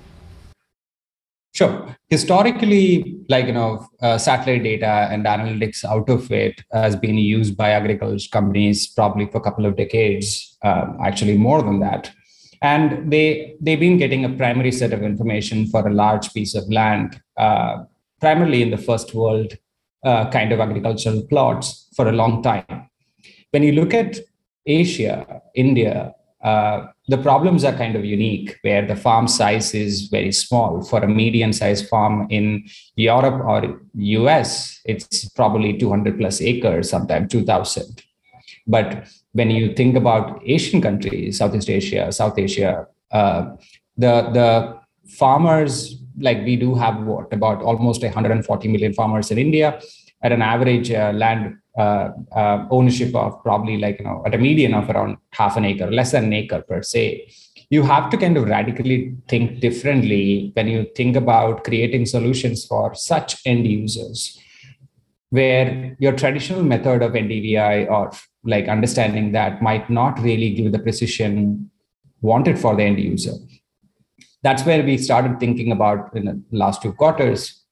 Sure. 1.56 1.96
Historically, 2.10 3.18
like 3.30 3.46
you 3.46 3.54
know, 3.54 3.88
uh, 4.02 4.18
satellite 4.18 4.64
data 4.64 5.08
and 5.10 5.26
analytics 5.26 5.86
out 5.86 6.10
of 6.10 6.30
it 6.30 6.62
has 6.74 6.98
been 6.98 7.18
used 7.18 7.56
by 7.56 7.70
agriculture 7.70 8.28
companies 8.30 8.88
probably 8.88 9.26
for 9.28 9.38
a 9.38 9.42
couple 9.42 9.66
of 9.66 9.78
decades, 9.78 10.58
uh, 10.64 10.88
actually 11.02 11.38
more 11.38 11.62
than 11.62 11.80
that. 11.80 12.12
And 12.62 13.10
they 13.10 13.56
they've 13.62 13.80
been 13.80 13.98
getting 13.98 14.26
a 14.26 14.30
primary 14.30 14.74
set 14.74 14.92
of 14.92 15.02
information 15.02 15.68
for 15.68 15.88
a 15.88 15.94
large 15.94 16.34
piece 16.34 16.56
of 16.56 16.70
land, 16.70 17.22
uh, 17.38 17.84
primarily 18.20 18.62
in 18.62 18.72
the 18.72 18.78
first 18.90 19.14
world 19.14 19.54
uh, 20.04 20.30
kind 20.32 20.52
of 20.52 20.60
agricultural 20.60 21.26
plots 21.30 21.88
for 21.96 22.10
a 22.10 22.12
long 22.12 22.44
time. 22.44 22.90
When 23.52 23.64
you 23.64 23.72
look 23.72 23.94
at 23.94 24.20
Asia, 24.66 25.42
India, 25.56 26.16
uh, 26.46 26.88
the 27.08 27.18
problems 27.18 27.64
are 27.64 27.74
kind 27.74 27.96
of 27.96 28.06
unique 28.06 28.58
where 28.62 28.86
the 28.86 28.96
farm 28.96 29.28
size 29.28 29.74
is 29.74 30.10
very 30.10 30.32
small. 30.32 30.84
For 30.84 31.00
a 31.04 31.08
median 31.08 31.54
sized 31.54 31.88
farm 31.90 32.28
in 32.30 32.66
europe 32.96 33.40
or 33.44 33.82
us 34.30 34.80
it's 34.86 35.28
probably 35.30 35.78
200 35.78 36.18
plus 36.20 36.42
acres 36.42 36.90
sometimes 36.90 37.32
2000 37.32 38.04
but 38.68 39.08
when 39.34 39.50
you 39.50 39.74
think 39.74 39.96
about 39.96 40.42
asian 40.46 40.82
countries 40.82 41.38
southeast 41.40 41.70
asia 41.70 42.12
south 42.12 42.38
asia 42.38 42.88
uh, 43.12 43.56
the 43.98 44.14
the 44.38 44.50
farmers 45.08 46.02
like 46.18 46.46
we 46.46 46.56
do 46.56 46.74
have 46.76 47.04
what? 47.04 47.32
About 47.34 47.62
almost 47.62 48.02
140 48.02 48.68
million 48.68 48.94
farmers 48.94 49.32
in 49.32 49.38
india 49.38 49.80
at 50.26 50.32
an 50.32 50.42
average 50.42 50.90
uh, 50.92 51.12
land 51.14 51.56
uh, 51.78 52.10
uh, 52.42 52.66
ownership 52.72 53.14
of 53.24 53.32
probably 53.44 53.78
like 53.78 54.00
you 54.00 54.06
know 54.06 54.24
at 54.26 54.34
a 54.34 54.38
median 54.46 54.74
of 54.74 54.90
around 54.90 55.18
half 55.40 55.56
an 55.60 55.66
acre 55.72 55.90
less 56.00 56.12
than 56.14 56.26
an 56.26 56.34
acre 56.34 56.62
per 56.70 56.82
se. 56.82 57.04
You 57.70 57.84
have 57.84 58.10
to 58.12 58.18
kind 58.18 58.38
of 58.38 58.48
radically 58.48 59.16
think 59.28 59.60
differently 59.60 60.52
when 60.56 60.68
you 60.68 60.88
think 60.96 61.16
about 61.16 61.64
creating 61.64 62.06
solutions 62.06 62.66
for 62.66 62.94
such 62.96 63.30
end 63.46 63.68
users 63.68 64.40
where 65.30 65.96
your 66.00 66.14
traditional 66.14 66.64
method 66.64 67.02
of 67.02 67.14
ndvi 67.14 67.90
or 67.90 68.12
like 68.44 68.68
understanding 68.68 69.32
that 69.38 69.62
might 69.62 69.90
not 69.90 70.20
really 70.28 70.52
give 70.58 70.72
the 70.72 70.80
precision 70.80 71.70
wanted 72.22 72.58
for 72.58 72.76
the 72.76 72.84
end 72.84 73.00
user. 73.00 73.34
That's 74.44 74.64
where 74.64 74.84
we 74.84 74.98
started 74.98 75.40
thinking 75.40 75.72
about 75.72 76.16
in 76.16 76.26
the 76.26 76.42
last 76.52 76.82
two 76.84 76.94
quarters 76.94 77.64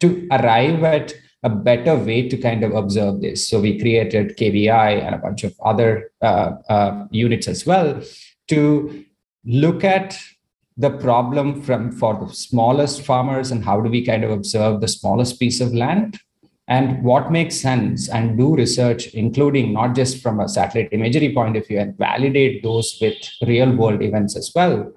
to 0.00 0.28
arrive 0.30 0.84
at 0.84 1.14
a 1.42 1.48
better 1.48 1.94
way 1.96 2.28
to 2.28 2.36
kind 2.36 2.64
of 2.64 2.74
observe 2.74 3.20
this. 3.20 3.48
So 3.48 3.60
we 3.60 3.78
created 3.78 4.36
KVI 4.36 5.04
and 5.04 5.14
a 5.14 5.18
bunch 5.18 5.44
of 5.44 5.54
other 5.64 6.10
uh, 6.20 6.52
uh, 6.68 7.06
units 7.10 7.46
as 7.46 7.64
well 7.64 8.02
to 8.48 9.04
look 9.44 9.84
at 9.84 10.18
the 10.76 10.90
problem 10.90 11.60
from 11.62 11.90
for 11.92 12.14
the 12.14 12.32
smallest 12.32 13.02
farmers 13.02 13.50
and 13.50 13.64
how 13.64 13.80
do 13.80 13.90
we 13.90 14.04
kind 14.04 14.24
of 14.24 14.30
observe 14.30 14.80
the 14.80 14.88
smallest 14.88 15.38
piece 15.38 15.60
of 15.60 15.74
land 15.74 16.20
and 16.68 17.02
what 17.02 17.32
makes 17.32 17.56
sense 17.56 18.08
and 18.08 18.38
do 18.38 18.54
research 18.54 19.08
including 19.08 19.72
not 19.72 19.94
just 19.94 20.22
from 20.22 20.38
a 20.38 20.48
satellite 20.48 20.88
imagery 20.92 21.34
point 21.34 21.56
of 21.56 21.66
view 21.66 21.80
and 21.80 21.98
validate 21.98 22.62
those 22.62 22.96
with 23.00 23.16
real 23.46 23.72
world 23.72 24.02
events 24.02 24.36
as 24.36 24.52
well 24.54 24.92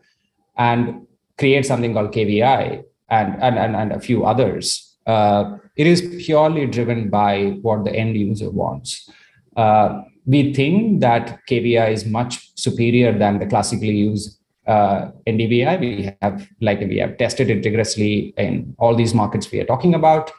and 0.58 1.08
create 1.40 1.66
something 1.66 1.94
called 1.94 2.12
kvi 2.12 2.84
and 3.10 3.42
and, 3.42 3.58
and, 3.58 3.76
and 3.76 3.92
a 3.92 4.00
few 4.00 4.24
others 4.24 4.98
uh, 5.08 5.58
it 5.76 5.88
is 5.88 6.02
purely 6.26 6.66
driven 6.66 7.10
by 7.10 7.58
what 7.62 7.86
the 7.86 7.94
end 7.94 8.16
user 8.16 8.50
wants. 8.50 9.10
Uh, 9.56 10.02
we 10.26 10.54
think 10.54 11.02
that 11.02 11.40
KVI 11.50 11.92
is 11.92 12.06
much 12.06 12.52
superior 12.56 13.18
than 13.18 13.40
the 13.40 13.46
classically 13.46 13.92
used 13.92 14.38
uh, 14.68 15.10
NDVI. 15.28 15.80
We 15.80 16.16
have 16.22 16.48
like 16.62 16.80
we 16.80 16.98
have 17.00 17.18
tested 17.18 17.50
it 17.50 17.66
rigorously 17.66 18.34
in 18.38 18.76
all 18.78 18.96
these 18.96 19.14
markets 19.14 19.52
we 19.52 19.60
are 19.60 19.66
talking 19.66 19.96
about, 19.96 20.32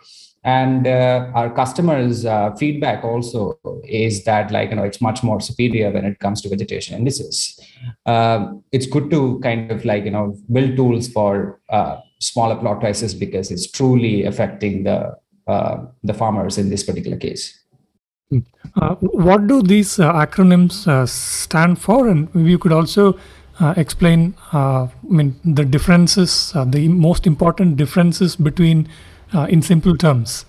and 0.44 0.86
uh, 0.86 1.30
our 1.34 1.50
customers' 1.50 2.24
uh, 2.24 2.54
feedback 2.54 3.04
also 3.04 3.58
is 3.84 4.24
that 4.24 4.50
like 4.52 4.70
you 4.70 4.76
know 4.76 4.84
it's 4.84 5.00
much 5.00 5.22
more 5.22 5.40
superior 5.40 5.90
when 5.90 6.04
it 6.04 6.18
comes 6.20 6.40
to 6.42 6.48
vegetation 6.48 6.96
indices. 6.96 7.60
Uh, 8.06 8.52
it's 8.70 8.86
good 8.86 9.10
to 9.10 9.40
kind 9.40 9.70
of 9.72 9.84
like 9.84 10.04
you 10.04 10.10
know 10.10 10.36
build 10.52 10.76
tools 10.76 11.08
for 11.08 11.60
uh, 11.68 11.96
smaller 12.20 12.56
plot 12.56 12.80
prices 12.80 13.14
because 13.14 13.50
it's 13.50 13.70
truly 13.70 14.24
affecting 14.24 14.84
the 14.84 15.16
uh, 15.46 15.86
the 16.04 16.14
farmers 16.14 16.58
in 16.58 16.70
this 16.70 16.84
particular 16.84 17.16
case. 17.16 17.58
Hmm. 18.30 18.38
Uh, 18.76 18.94
what 18.96 19.46
do 19.46 19.62
these 19.62 19.98
uh, 19.98 20.12
acronyms 20.12 20.86
uh, 20.86 21.06
stand 21.06 21.80
for? 21.80 22.08
And 22.08 22.28
you 22.34 22.58
could 22.58 22.72
also 22.72 23.18
uh, 23.60 23.74
explain, 23.76 24.34
uh, 24.52 24.84
I 24.86 24.88
mean, 25.02 25.38
the 25.44 25.64
differences, 25.64 26.52
the 26.66 26.88
most 26.88 27.26
important 27.26 27.76
differences 27.76 28.36
between, 28.36 28.88
in 29.48 29.62
simple 29.62 29.96
terms. 29.96 30.44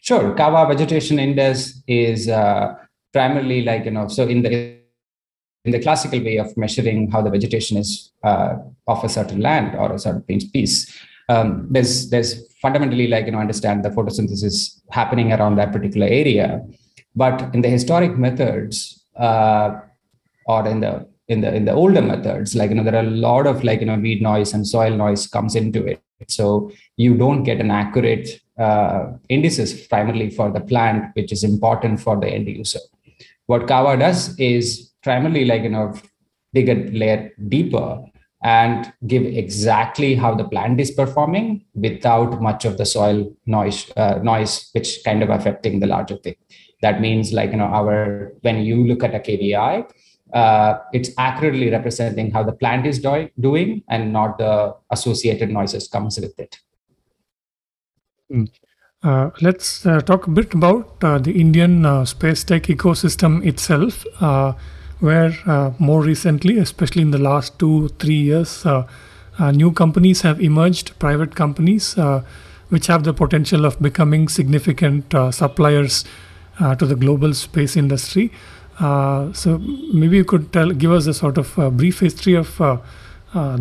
Sure. 0.00 0.34
Kawa 0.34 0.66
vegetation 0.66 1.18
index 1.18 1.82
is 1.86 2.26
primarily 3.12 3.62
like 3.62 3.84
you 3.84 3.92
know. 3.92 4.08
So 4.08 4.26
in 4.26 4.42
the 4.42 4.78
in 5.64 5.72
the 5.72 5.78
classical 5.80 6.20
way 6.22 6.36
of 6.36 6.54
measuring 6.56 7.10
how 7.10 7.22
the 7.22 7.30
vegetation 7.30 7.78
is 7.78 8.10
of 8.22 9.04
a 9.04 9.08
certain 9.08 9.40
land 9.40 9.76
or 9.76 9.92
a 9.92 9.98
certain 9.98 10.22
piece, 10.22 10.92
um, 11.28 11.66
there's 11.70 12.10
there's 12.10 12.52
fundamentally 12.60 13.08
like 13.08 13.26
you 13.26 13.32
know 13.32 13.38
understand 13.38 13.84
the 13.84 13.90
photosynthesis 13.90 14.80
happening 14.90 15.32
around 15.32 15.56
that 15.56 15.72
particular 15.72 16.06
area. 16.06 16.62
But 17.16 17.54
in 17.54 17.60
the 17.62 17.68
historic 17.68 18.16
methods 18.18 19.04
uh, 19.16 19.80
or 20.46 20.66
in 20.66 20.80
the 20.80 21.08
in 21.28 21.40
the 21.40 21.54
in 21.54 21.64
the 21.64 21.72
older 21.72 22.02
methods 22.02 22.54
like 22.54 22.70
you 22.70 22.76
know 22.76 22.84
there 22.84 22.96
are 22.96 23.06
a 23.06 23.16
lot 23.28 23.46
of 23.46 23.64
like 23.64 23.80
you 23.80 23.86
know 23.86 23.96
weed 23.96 24.20
noise 24.20 24.52
and 24.52 24.66
soil 24.66 24.94
noise 24.96 25.26
comes 25.26 25.54
into 25.54 25.86
it. 25.86 26.02
So 26.28 26.70
you 26.96 27.16
don't 27.16 27.42
get 27.42 27.60
an 27.60 27.70
accurate 27.70 28.28
uh, 28.58 29.12
indices 29.28 29.86
primarily 29.86 30.30
for 30.30 30.50
the 30.50 30.60
plant 30.60 31.14
which 31.14 31.32
is 31.32 31.44
important 31.44 32.00
for 32.00 32.18
the 32.18 32.28
end 32.28 32.48
user. 32.48 32.80
What 33.46 33.66
kawa 33.66 33.96
does 33.96 34.38
is 34.38 34.92
primarily 35.02 35.44
like 35.44 35.62
you 35.62 35.70
know 35.70 35.94
dig 36.52 36.68
a 36.68 36.74
layer 36.74 37.32
deeper 37.48 38.04
and 38.44 38.92
give 39.06 39.24
exactly 39.24 40.14
how 40.14 40.34
the 40.34 40.44
plant 40.44 40.78
is 40.78 40.90
performing 40.90 41.64
without 41.74 42.42
much 42.42 42.66
of 42.66 42.76
the 42.76 42.84
soil 42.84 43.34
noise 43.46 43.90
uh, 43.96 44.18
noise 44.22 44.68
which 44.72 45.00
kind 45.04 45.22
of 45.22 45.30
affecting 45.30 45.80
the 45.80 45.86
larger 45.86 46.16
thing. 46.18 46.36
That 46.82 47.00
means 47.00 47.32
like 47.32 47.52
you 47.52 47.56
know 47.56 47.72
our 47.80 48.34
when 48.42 48.62
you 48.62 48.86
look 48.86 49.02
at 49.02 49.14
a 49.14 49.18
kvi 49.18 49.86
uh, 50.34 50.78
it's 50.92 51.10
accurately 51.16 51.70
representing 51.70 52.30
how 52.30 52.42
the 52.42 52.52
plant 52.52 52.86
is 52.86 52.98
do- 52.98 53.30
doing 53.40 53.82
and 53.88 54.12
not 54.12 54.36
the 54.38 54.74
associated 54.90 55.50
noises 55.50 55.88
comes 55.88 56.18
with 56.20 56.38
it. 56.38 56.58
Mm. 58.32 58.50
uh, 59.02 59.30
let's 59.40 59.86
uh, 59.86 60.00
talk 60.00 60.26
a 60.26 60.30
bit 60.30 60.54
about 60.54 61.04
uh, 61.04 61.18
the 61.18 61.32
indian 61.40 61.84
uh, 61.84 62.06
space 62.06 62.42
tech 62.42 62.64
ecosystem 62.64 63.44
itself 63.46 64.06
where 65.04 65.36
uh, 65.44 65.70
more 65.78 66.00
recently, 66.00 66.56
especially 66.58 67.02
in 67.02 67.10
the 67.10 67.18
last 67.18 67.58
two, 67.58 67.88
three 67.98 68.22
years, 68.30 68.64
uh, 68.64 68.86
uh, 69.38 69.50
new 69.50 69.70
companies 69.70 70.22
have 70.22 70.40
emerged, 70.40 70.98
private 70.98 71.34
companies, 71.34 71.94
which 72.70 72.86
have 72.86 73.04
the 73.04 73.12
potential 73.12 73.66
of 73.66 73.80
becoming 73.82 74.28
significant 74.28 75.14
suppliers 75.30 76.04
to 76.78 76.86
the 76.86 76.96
global 76.96 77.34
space 77.34 77.76
industry. 77.76 78.32
so 78.78 79.58
maybe 79.92 80.16
you 80.16 80.24
could 80.24 80.52
tell, 80.52 80.70
give 80.70 80.92
us 80.92 81.06
a 81.06 81.14
sort 81.14 81.36
of 81.36 81.76
brief 81.76 82.00
history 82.00 82.34
of 82.34 82.56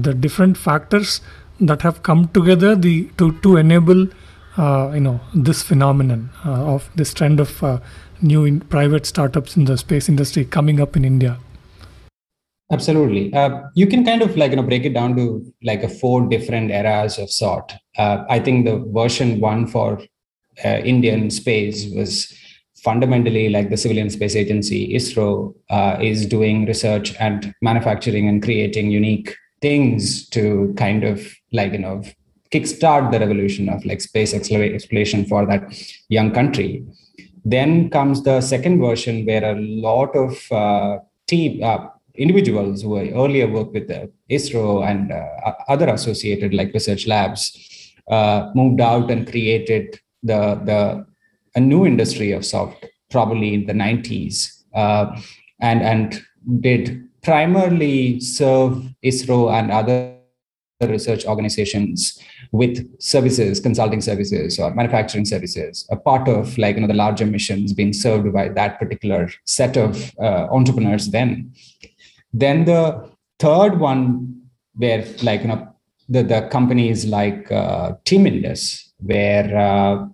the 0.06 0.16
different 0.28 0.58
factors 0.58 1.22
that 1.60 1.82
have 1.82 2.04
come 2.04 2.28
together 2.30 2.76
the 2.76 3.10
to 3.18 3.32
to 3.42 3.58
enable 3.58 4.08
uh, 4.58 4.92
you 4.94 5.00
know 5.00 5.20
this 5.34 5.64
phenomenon 5.64 6.30
uh, 6.46 6.74
of 6.76 6.90
this 6.96 7.14
trend 7.14 7.40
of 7.40 7.64
uh, 7.64 7.80
new 8.22 8.46
in 8.46 8.60
private 8.62 9.05
startups 9.05 9.55
in 9.58 9.65
the 9.65 9.77
space 9.77 10.10
industry 10.10 10.46
coming 10.46 10.79
up 10.79 10.96
in 10.96 11.05
India? 11.05 11.39
Absolutely. 12.72 13.34
Uh, 13.34 13.62
you 13.75 13.86
can 13.88 14.03
kind 14.05 14.22
of 14.22 14.36
like 14.36 14.51
you 14.51 14.58
know 14.58 14.63
break 14.63 14.84
it 14.84 14.93
down 14.93 15.15
to 15.15 15.46
like 15.63 15.84
a 15.84 15.89
four 15.89 16.27
different 16.27 16.72
eras 16.72 17.20
of 17.20 17.29
sort. 17.29 17.72
Uh, 17.98 18.24
I 18.29 18.39
think 18.39 18.65
the 18.65 18.79
version 18.91 19.39
one 19.39 19.67
for 19.67 20.01
uh, 20.65 20.77
Indian 20.79 21.29
space 21.29 21.88
was 21.93 22.34
fundamentally 22.84 23.50
like 23.50 23.70
the 23.70 23.77
civilian 23.77 24.10
space 24.10 24.36
agency 24.36 24.93
ISRO 24.93 25.53
uh, 25.70 25.98
is 26.01 26.25
doing 26.25 26.65
research 26.65 27.15
and 27.20 27.53
manufacturing 27.62 28.27
and 28.27 28.41
creating 28.43 28.91
unique 28.91 29.36
things 29.62 30.27
to 30.29 30.74
kind 30.77 31.03
of 31.03 31.34
like 31.51 31.72
you 31.74 31.79
know 31.79 32.03
kickstart 32.51 33.12
the 33.12 33.20
revolution 33.20 33.70
of 33.70 33.84
like 33.86 34.01
space 34.01 34.34
exploration 34.34 35.25
for 35.25 35.46
that 35.46 35.63
young 36.10 36.32
country 36.32 36.86
then 37.46 37.90
comes 37.90 38.24
the 38.24 38.42
second 38.42 38.80
version 38.80 39.26
where 39.26 39.44
a 39.44 39.60
lot 39.60 40.16
of 40.16 40.52
uh, 40.52 41.00
team 41.28 41.64
uh, 41.64 41.88
individuals 42.16 42.84
who 42.84 42.98
earlier 42.98 43.48
worked 43.48 43.74
with 43.74 43.88
the 43.88 44.12
ISRO 44.30 44.88
and 44.88 45.12
uh, 45.12 45.54
other 45.68 45.90
associated 45.90 46.54
like 46.54 46.74
research 46.74 47.08
labs 47.08 47.94
uh, 48.10 48.52
moved 48.54 48.82
out 48.82 49.10
and 49.10 49.28
created 49.28 50.00
the 50.22 50.56
the 50.66 51.06
a 51.56 51.60
new 51.60 51.86
industry 51.86 52.32
of 52.32 52.46
soft 52.46 52.86
probably 53.12 53.54
in 53.54 53.66
the 53.66 53.74
90s 53.74 54.64
uh, 54.74 55.20
and 55.60 55.82
and 55.82 56.24
did 56.60 57.08
primarily 57.22 58.20
serve 58.20 58.84
ISRO 59.04 59.52
and 59.54 59.72
other 59.72 60.12
research 60.88 61.25
organizations 61.25 62.20
with 62.52 62.88
services, 63.02 63.60
consulting 63.60 64.02
services 64.02 64.60
or 64.60 64.74
manufacturing 64.74 65.25
services, 65.25 65.88
a 65.90 65.96
part 65.96 66.28
of 66.28 66.58
like 66.58 66.75
you 66.75 66.82
know 66.82 66.88
the 66.88 66.94
larger 66.94 67.25
missions 67.25 67.74
being 67.74 67.94
served 67.94 68.32
by 68.34 68.50
that 68.50 68.80
particular 68.80 69.30
set 69.46 69.78
of 69.78 70.13
uh, 70.20 70.48
entrepreneurs. 70.52 71.10
Then, 71.10 71.54
then 72.32 72.66
the 72.66 73.10
third 73.40 73.80
one 73.80 74.42
where 74.75 75.06
like 75.24 75.42
you 75.42 75.48
know 75.48 75.74
the 76.10 76.24
the 76.24 76.48
companies 76.52 77.06
like 77.06 77.52
uh, 77.52 77.94
Team 78.06 78.28
Indus, 78.28 78.94
where 79.00 79.58
uh, 79.58 80.06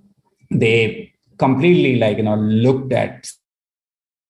they 0.51 1.13
completely 1.37 1.97
like 1.97 2.17
you 2.17 2.23
know 2.23 2.35
looked 2.35 2.93
at 2.93 3.29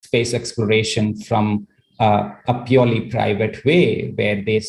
space 0.03 0.33
exploration 0.33 1.15
from 1.15 1.67
uh, 1.99 2.31
a 2.47 2.63
purely 2.65 3.01
private 3.01 3.63
way, 3.65 4.11
where 4.15 4.41
they 4.43 4.61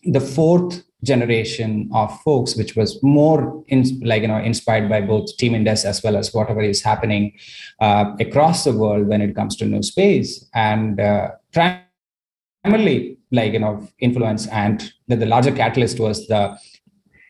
the 0.04 0.20
fourth 0.20 0.84
generation 1.02 1.90
of 1.92 2.18
folks, 2.22 2.56
which 2.56 2.76
was 2.76 3.02
more 3.02 3.62
in, 3.68 4.00
like 4.02 4.22
you 4.22 4.28
know 4.28 4.38
inspired 4.38 4.88
by 4.88 5.00
both 5.00 5.36
Team 5.36 5.54
Indus 5.54 5.84
as 5.84 6.02
well 6.02 6.16
as 6.16 6.32
whatever 6.32 6.62
is 6.62 6.82
happening 6.82 7.36
uh, 7.80 8.12
across 8.20 8.64
the 8.64 8.72
world 8.72 9.06
when 9.06 9.20
it 9.20 9.34
comes 9.34 9.56
to 9.56 9.66
new 9.66 9.82
space, 9.82 10.46
and 10.54 11.00
uh, 11.00 11.32
primarily 11.52 13.18
like 13.30 13.52
you 13.52 13.58
know 13.58 13.86
influence 13.98 14.46
and 14.48 14.92
the, 15.08 15.16
the 15.16 15.26
larger 15.26 15.52
catalyst 15.52 16.00
was 16.00 16.26
the 16.26 16.56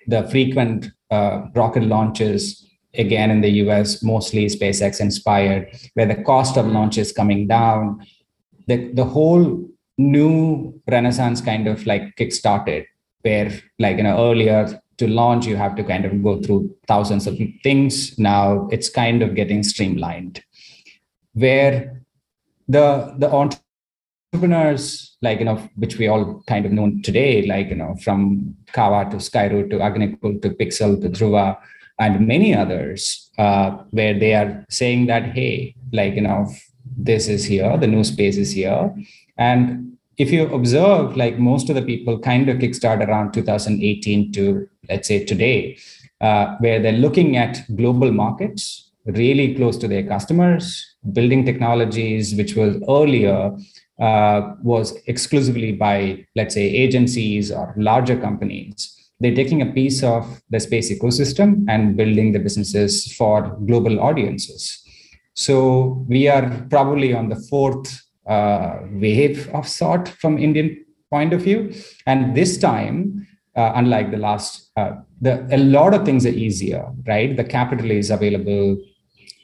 the 0.07 0.29
frequent 0.29 0.91
uh, 1.11 1.47
rocket 1.55 1.85
launches 1.85 2.65
again 2.95 3.31
in 3.31 3.41
the 3.41 3.51
US, 3.65 4.03
mostly 4.03 4.47
SpaceX 4.47 5.01
inspired, 5.01 5.69
where 5.95 6.07
the 6.07 6.23
cost 6.23 6.57
of 6.57 6.67
launch 6.67 6.99
is 6.99 7.13
coming 7.13 7.47
down. 7.47 8.05
The, 8.67 8.93
the 8.93 9.05
whole 9.05 9.69
new 9.99 10.81
renaissance 10.89 11.41
kind 11.41 11.67
of 11.67 11.87
like 11.87 12.17
kick-started, 12.17 12.87
where 13.23 13.53
like 13.79 13.97
you 13.97 14.03
know 14.03 14.31
earlier 14.31 14.81
to 14.97 15.09
launch 15.09 15.47
you 15.47 15.57
have 15.57 15.75
to 15.77 15.83
kind 15.83 16.05
of 16.05 16.23
go 16.23 16.41
through 16.41 16.75
thousands 16.87 17.27
of 17.27 17.39
things. 17.63 18.19
Now 18.19 18.69
it's 18.71 18.89
kind 18.89 19.23
of 19.23 19.35
getting 19.35 19.63
streamlined, 19.63 20.43
where 21.33 22.03
the 22.69 23.15
the 23.19 23.31
entrepreneurs 24.33 25.14
like 25.27 25.39
you 25.41 25.47
know 25.49 25.59
which 25.83 25.97
we 25.99 26.07
all 26.09 26.43
kind 26.47 26.67
of 26.67 26.73
know 26.73 26.89
today 27.09 27.47
like 27.53 27.69
you 27.69 27.79
know 27.83 27.95
from 28.05 28.55
Kawa 28.73 29.01
to 29.11 29.17
Skyroot 29.29 29.71
to 29.71 29.79
Agnikul 29.87 30.41
to 30.43 30.51
Pixxel 30.51 31.01
to 31.03 31.09
Dhruva 31.09 31.47
and 31.99 32.27
many 32.27 32.55
others 32.55 33.31
uh, 33.39 33.71
where 33.91 34.19
they 34.19 34.35
are 34.35 34.65
saying 34.69 35.07
that 35.07 35.25
hey 35.39 35.75
like 35.93 36.15
you 36.15 36.27
know 36.27 36.41
this 36.97 37.29
is 37.29 37.45
here 37.45 37.77
the 37.79 37.87
new 37.87 38.05
space 38.05 38.37
is 38.37 38.53
here. 38.53 38.95
And 39.37 39.97
if 40.17 40.31
you 40.31 40.53
observe 40.55 41.17
like 41.17 41.39
most 41.39 41.69
of 41.69 41.75
the 41.75 41.83
people 41.83 42.19
kind 42.19 42.49
of 42.49 42.59
kickstart 42.59 43.07
around 43.07 43.33
2018 43.33 44.33
to 44.33 44.69
let's 44.89 45.09
say 45.09 45.25
today 45.25 45.77
uh, 46.21 46.57
where 46.59 46.81
they're 46.81 46.93
looking 46.93 47.37
at 47.37 47.65
global 47.77 48.13
markets 48.13 48.91
really 49.07 49.55
close 49.55 49.77
to 49.77 49.89
their 49.89 50.07
customers 50.07 50.95
building 51.13 51.45
technologies 51.45 52.35
which 52.35 52.55
was 52.55 52.77
earlier 52.89 53.55
uh, 54.01 54.55
was 54.63 54.97
exclusively 55.07 55.73
by, 55.73 56.27
let's 56.35 56.55
say, 56.55 56.63
agencies 56.63 57.53
or 57.53 57.75
larger 57.77 58.17
companies. 58.17 58.91
They're 59.21 59.35
taking 59.35 59.63
a 59.63 59.73
piece 59.73 60.03
of 60.03 60.43
the 60.51 60.61
space 60.61 60.93
ecosystem 60.93 61.65
and 61.69 61.97
building 61.97 62.33
the 62.33 62.41
businesses 62.41 63.13
for 63.15 63.57
global 63.67 64.01
audiences. 64.01 64.83
So 65.35 66.05
we 66.09 66.29
are 66.29 66.67
probably 66.71 67.15
on 67.15 67.29
the 67.29 67.37
fourth 67.37 68.03
uh, 68.27 68.79
wave 68.91 69.49
of 69.55 69.69
sort 69.69 70.09
from 70.09 70.39
Indian 70.39 70.85
point 71.11 71.33
of 71.33 71.43
view, 71.43 71.73
and 72.07 72.35
this 72.35 72.59
time, 72.59 73.27
uh, 73.57 73.73
unlike 73.77 74.11
the 74.11 74.17
last, 74.17 74.71
uh, 74.77 74.93
the 75.21 75.47
a 75.53 75.59
lot 75.59 75.95
of 75.95 76.05
things 76.05 76.27
are 76.27 76.31
easier, 76.31 76.91
right? 77.07 77.37
The 77.37 77.45
capital 77.45 77.91
is 77.91 78.11
available, 78.11 78.79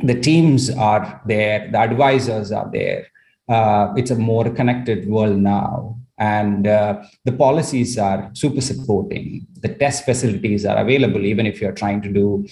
the 0.00 0.18
teams 0.18 0.70
are 0.70 1.20
there, 1.26 1.68
the 1.70 1.78
advisors 1.78 2.50
are 2.50 2.68
there, 2.72 3.06
uh, 3.50 3.92
it's 3.96 4.10
a 4.10 4.16
more 4.16 4.48
connected 4.50 5.08
world 5.08 5.38
now. 5.38 5.98
And 6.18 6.66
uh, 6.66 7.02
the 7.24 7.32
policies 7.32 7.98
are 7.98 8.30
super 8.34 8.60
supporting. 8.60 9.46
The 9.62 9.70
test 9.70 10.04
facilities 10.04 10.64
are 10.64 10.78
available 10.78 11.24
even 11.24 11.46
if 11.46 11.60
you're 11.60 11.72
trying 11.72 12.02
to 12.02 12.12
do 12.12 12.46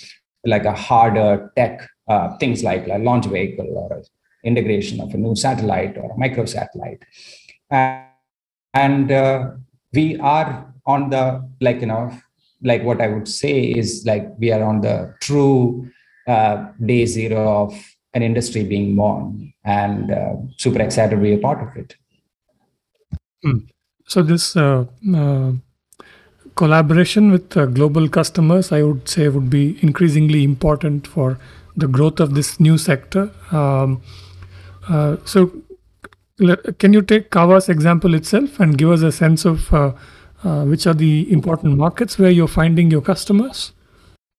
like 0.45 0.65
a 0.65 0.73
harder 0.73 1.53
tech 1.57 1.89
uh, 2.09 2.37
things 2.39 2.63
like 2.63 2.87
a 2.89 2.99
launch 2.99 3.27
vehicle 3.27 3.69
or 3.77 4.03
integration 4.45 5.01
of 5.01 5.13
a 5.15 5.17
new 5.19 5.35
satellite 5.37 5.97
or 5.99 6.11
a 6.11 6.19
micro 6.19 6.45
satellite 6.47 7.03
and, 7.71 8.07
and 8.73 9.13
uh, 9.13 9.51
we 9.93 10.19
are 10.19 10.73
on 10.87 11.11
the 11.11 11.47
like 11.61 11.81
you 11.81 11.87
know 11.87 12.11
like 12.63 12.83
what 12.83 13.01
I 13.01 13.09
would 13.09 13.29
say 13.29 13.63
is 13.63 14.05
like 14.07 14.27
we 14.39 14.51
are 14.53 14.63
on 14.63 14.81
the 14.81 15.15
true 15.21 15.91
uh, 16.27 16.69
day 16.85 17.05
zero 17.07 17.65
of 17.65 17.98
an 18.15 18.23
industry 18.23 18.65
being 18.65 18.97
born, 18.97 19.53
and 19.65 20.11
uh, 20.11 20.37
super 20.57 20.81
excited 20.81 21.17
to 21.17 21.23
be 21.23 21.35
a 21.35 21.39
part 21.39 21.63
of 21.63 21.77
it. 21.77 21.95
Mm. 23.45 23.69
So 24.07 24.23
this 24.23 24.57
uh, 24.57 24.87
uh, 25.15 25.53
collaboration 26.57 27.31
with 27.31 27.57
uh, 27.57 27.67
global 27.67 28.09
customers, 28.09 28.73
I 28.73 28.83
would 28.83 29.09
say, 29.09 29.29
would 29.29 29.51
be 29.51 29.79
increasingly 29.83 30.45
important 30.45 31.07
for 31.07 31.39
the 31.77 31.87
growth 31.87 32.21
of 32.21 32.35
this 32.35 32.59
new 32.59 32.79
sector. 32.79 33.31
Um, 33.53 34.03
uh, 34.89 35.17
so, 35.25 35.53
can 36.79 36.93
you 36.93 37.03
take 37.03 37.31
Kawa's 37.31 37.69
example 37.69 38.15
itself 38.15 38.59
and 38.61 38.79
give 38.79 38.91
us 38.91 39.03
a 39.03 39.13
sense 39.13 39.45
of 39.45 39.73
uh, 39.73 39.93
uh, 40.45 40.65
which 40.65 40.87
are 40.87 40.95
the 40.95 41.31
important 41.33 41.77
markets 41.77 42.19
where 42.19 42.31
you're 42.31 42.49
finding 42.49 42.91
your 42.91 43.03
customers? 43.03 43.73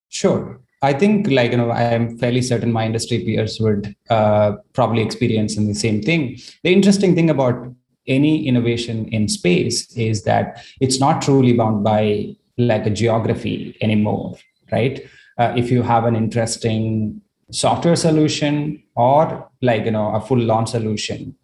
Sure. 0.09 0.59
I 0.81 0.93
think, 0.93 1.27
like 1.29 1.51
you 1.51 1.57
know, 1.57 1.71
I 1.71 1.83
am 1.83 2.17
fairly 2.17 2.41
certain 2.41 2.71
my 2.71 2.85
industry 2.85 3.19
peers 3.23 3.59
would 3.59 3.95
uh, 4.09 4.53
probably 4.73 5.01
experience 5.01 5.57
in 5.57 5.67
the 5.67 5.75
same 5.75 6.01
thing. 6.01 6.37
The 6.63 6.71
interesting 6.71 7.15
thing 7.15 7.29
about 7.29 7.73
any 8.07 8.47
innovation 8.47 9.07
in 9.09 9.27
space 9.27 9.91
is 9.95 10.23
that 10.23 10.63
it's 10.79 10.99
not 10.99 11.21
truly 11.21 11.53
bound 11.53 11.83
by 11.83 12.35
like 12.57 12.85
a 12.85 12.89
geography 12.89 13.77
anymore, 13.81 14.37
right? 14.71 15.01
Uh, 15.37 15.53
if 15.55 15.69
you 15.69 15.81
have 15.81 16.05
an 16.05 16.15
interesting 16.15 17.21
software 17.51 17.95
solution 17.95 18.81
or 18.95 19.49
like 19.61 19.85
you 19.85 19.91
know 19.91 20.13
a 20.13 20.21
full 20.21 20.39
launch 20.39 20.69
solution, 20.69 21.35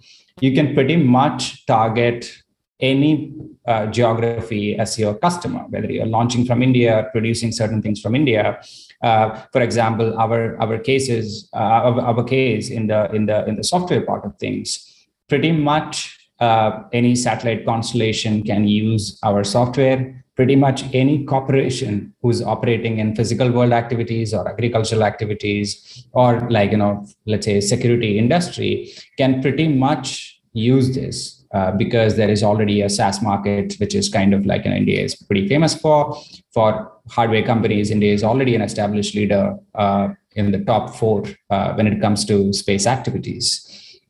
you 0.41 0.53
can 0.53 0.73
pretty 0.73 0.95
much 0.95 1.65
target 1.65 2.31
any 2.79 3.33
uh, 3.67 3.87
geography 3.87 4.77
as 4.77 4.99
your 4.99 5.15
customer, 5.15 5.65
whether 5.69 5.91
you're 5.91 6.05
launching 6.05 6.45
from 6.45 6.61
India, 6.61 7.07
producing 7.11 7.51
certain 7.51 7.81
things 7.81 8.01
from 8.01 8.15
India. 8.15 8.59
Uh, 9.01 9.41
for 9.51 9.61
example, 9.61 10.17
our 10.19 10.57
our 10.61 10.77
cases, 10.77 11.49
uh, 11.53 11.57
our, 11.57 12.01
our 12.01 12.23
case 12.23 12.69
in 12.69 12.87
the 12.87 13.09
in 13.13 13.25
the 13.25 13.45
in 13.45 13.55
the 13.55 13.63
software 13.63 14.01
part 14.01 14.25
of 14.25 14.37
things, 14.37 15.07
pretty 15.29 15.51
much 15.51 16.17
uh, 16.39 16.83
any 16.91 17.15
satellite 17.15 17.65
constellation 17.65 18.43
can 18.43 18.67
use 18.67 19.17
our 19.23 19.43
software. 19.43 20.21
Pretty 20.35 20.57
much 20.57 20.83
any 20.93 21.23
corporation 21.23 22.13
who's 22.21 22.41
operating 22.41 22.99
in 22.99 23.15
physical 23.15 23.49
world 23.49 23.71
activities 23.71 24.33
or 24.33 24.45
agricultural 24.49 25.01
activities, 25.01 26.05
or 26.11 26.45
like 26.49 26.71
you 26.71 26.77
know, 26.77 27.07
let's 27.25 27.45
say 27.45 27.61
security 27.61 28.19
industry, 28.19 28.91
can 29.17 29.41
pretty 29.41 29.69
much 29.69 30.41
use 30.51 30.93
this 30.93 31.34
uh, 31.55 31.71
because 31.71 32.17
there 32.17 32.29
is 32.29 32.43
already 32.43 32.81
a 32.81 32.89
SaaS 32.89 33.21
market, 33.21 33.75
which 33.75 33.95
is 33.95 34.09
kind 34.09 34.33
of 34.33 34.45
like 34.45 34.65
in 34.65 34.73
India 34.73 35.01
is 35.01 35.15
pretty 35.15 35.47
famous 35.47 35.73
for. 35.73 36.21
For 36.53 36.91
hardware 37.07 37.43
companies, 37.43 37.91
India 37.91 38.13
is 38.13 38.25
already 38.25 38.55
an 38.55 38.61
established 38.61 39.15
leader 39.15 39.55
uh, 39.73 40.09
in 40.35 40.51
the 40.51 40.59
top 40.65 40.95
four 40.95 41.23
uh, 41.49 41.73
when 41.75 41.87
it 41.87 42.01
comes 42.01 42.25
to 42.25 42.51
space 42.51 42.85
activities. 42.85 43.47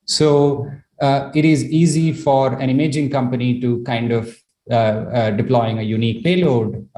So 0.06 0.68
uh, 1.00 1.30
it 1.36 1.46
is 1.46 1.64
easy 1.66 2.14
for 2.14 2.54
an 2.54 2.72
imaging 2.72 3.12
company 3.12 3.62
to 3.62 3.84
kind 3.84 4.12
of 4.12 4.36
uh, 4.72 5.30
deploying 5.42 5.78
a 5.78 5.84
unique 5.84 6.24
payload. 6.24 6.90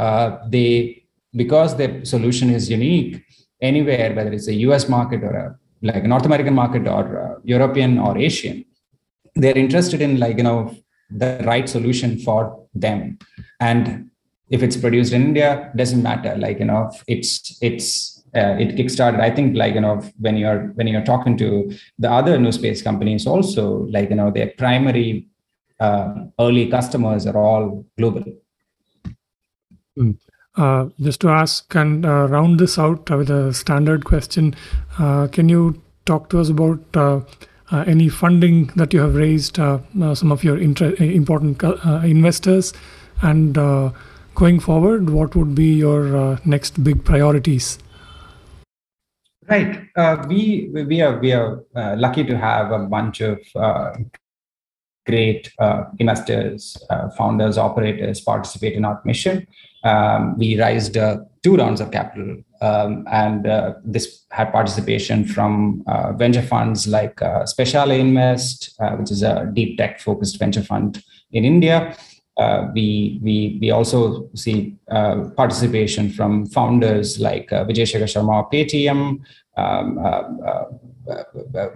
they 0.50 1.04
because 1.36 1.76
their 1.76 2.06
solution 2.06 2.50
is 2.50 2.70
unique 2.70 3.22
anywhere, 3.62 4.16
whether 4.16 4.32
it's 4.32 4.48
a 4.48 4.54
US 4.68 4.88
market 4.88 5.24
or 5.24 5.34
a 5.46 5.60
like 5.82 6.06
a 6.06 6.08
North 6.08 6.26
American 6.26 6.56
market 6.56 6.88
or 6.88 7.42
European 7.44 8.00
or 8.00 8.18
Asian, 8.18 8.64
they're 9.42 9.58
interested 9.58 10.02
in 10.02 10.20
like 10.20 10.38
you 10.38 10.44
know 10.44 10.76
the 11.10 11.42
right 11.46 11.68
solution 11.70 12.20
for 12.20 12.68
them. 12.74 13.18
And 13.60 14.10
if 14.50 14.64
it's 14.64 14.78
produced 14.78 15.14
in 15.14 15.24
india 15.24 15.72
doesn't 15.76 16.04
matter. 16.04 16.36
Like 16.38 16.60
you 16.60 16.66
know 16.66 16.92
it's 17.08 17.58
it's 17.62 18.18
uh, 18.36 18.56
it 18.60 18.76
kickstarted 18.76 19.20
i 19.20 19.30
think 19.30 19.56
like 19.56 19.74
you 19.74 19.82
know 19.82 20.02
when 20.20 20.36
you're 20.38 20.68
when 20.76 20.88
you're 20.88 21.04
talking 21.04 21.38
to 21.38 21.72
the 21.98 22.12
other 22.12 22.38
new 22.38 22.52
space 22.52 22.82
companies 22.82 23.26
also 23.26 23.88
like 23.96 24.10
you 24.10 24.16
know 24.16 24.30
their 24.32 24.52
primary 24.58 25.28
uh, 25.80 26.14
early 26.40 26.68
customers 26.68 27.28
are 27.28 27.38
all 27.38 27.86
global. 27.98 28.24
Mm. 29.98 30.18
uh, 30.56 30.90
just 31.00 31.22
to 31.22 31.30
ask 31.30 31.74
and 31.74 32.06
uh, 32.06 32.28
round 32.28 32.60
this 32.60 32.78
out 32.78 33.10
with 33.10 33.30
a 33.30 33.54
standard 33.54 34.06
question 34.06 34.56
uh, 35.00 35.28
can 35.28 35.50
you 35.50 35.82
talk 36.06 36.30
to 36.30 36.40
us 36.40 36.50
about 36.50 36.96
uh, 37.72 37.76
uh, 37.76 37.84
any 37.88 38.10
funding 38.10 38.68
that 38.76 38.94
you 38.94 39.00
have 39.02 39.16
raised, 39.16 39.60
uh, 39.60 39.80
uh, 40.02 40.16
some 40.16 40.32
of 40.32 40.44
your 40.44 40.58
inter- 40.58 40.96
important 41.00 41.64
investors, 42.04 42.74
and 43.22 43.56
going 44.36 44.60
forward, 44.60 45.10
what 45.10 45.36
would 45.36 45.56
be 45.56 45.74
your 45.74 46.40
next 46.46 46.84
big 46.84 47.04
priorities? 47.04 47.80
Right. 49.50 49.80
Uh, 49.96 50.26
we 50.28 50.70
we 50.74 51.02
are 51.02 51.20
we 51.20 51.32
are 51.32 51.64
uh, 51.74 51.96
lucky 51.98 52.26
to 52.26 52.38
have 52.38 52.72
a 52.72 52.80
bunch 52.80 53.22
of 53.22 53.40
uh, 53.56 53.94
great 55.06 55.54
investors, 56.00 56.78
founders, 57.18 57.58
operators 57.58 58.20
participate 58.20 58.74
in 58.74 58.84
our 58.84 59.02
mission. 59.06 59.48
Um, 59.86 60.38
we 60.38 60.60
raised 60.60 60.98
two 61.48 61.56
rounds 61.56 61.80
of 61.80 61.92
capital 61.92 62.30
um, 62.62 63.06
and 63.24 63.48
uh, 63.48 63.74
this 63.86 64.06
had 64.32 64.52
participation 64.52 65.24
from 65.26 65.84
uh, 65.88 66.12
venture 66.12 66.42
funds 66.42 66.88
like 66.88 67.22
uh, 67.22 67.44
Speciale 67.44 67.98
Invest, 67.98 68.76
uh, 68.82 68.92
which 68.98 69.12
is 69.12 69.24
a 69.24 69.50
deep 69.54 69.78
tech 69.78 70.02
focused 70.02 70.38
venture 70.40 70.62
fund 70.62 71.02
in 71.32 71.46
India. 71.46 71.96
Uh, 72.38 72.68
we, 72.74 73.20
we, 73.24 73.58
we 73.62 73.72
also 73.72 74.30
see 74.36 74.76
uh, 74.92 75.30
participation 75.38 76.10
from 76.10 76.46
founders 76.48 77.20
like 77.20 77.52
uh, 77.54 77.64
Vijay 77.66 77.88
Shekhar 77.92 78.10
Sharma, 78.14 78.52
Paytm, 78.52 79.20
um, 79.58 79.98
a 81.56 81.70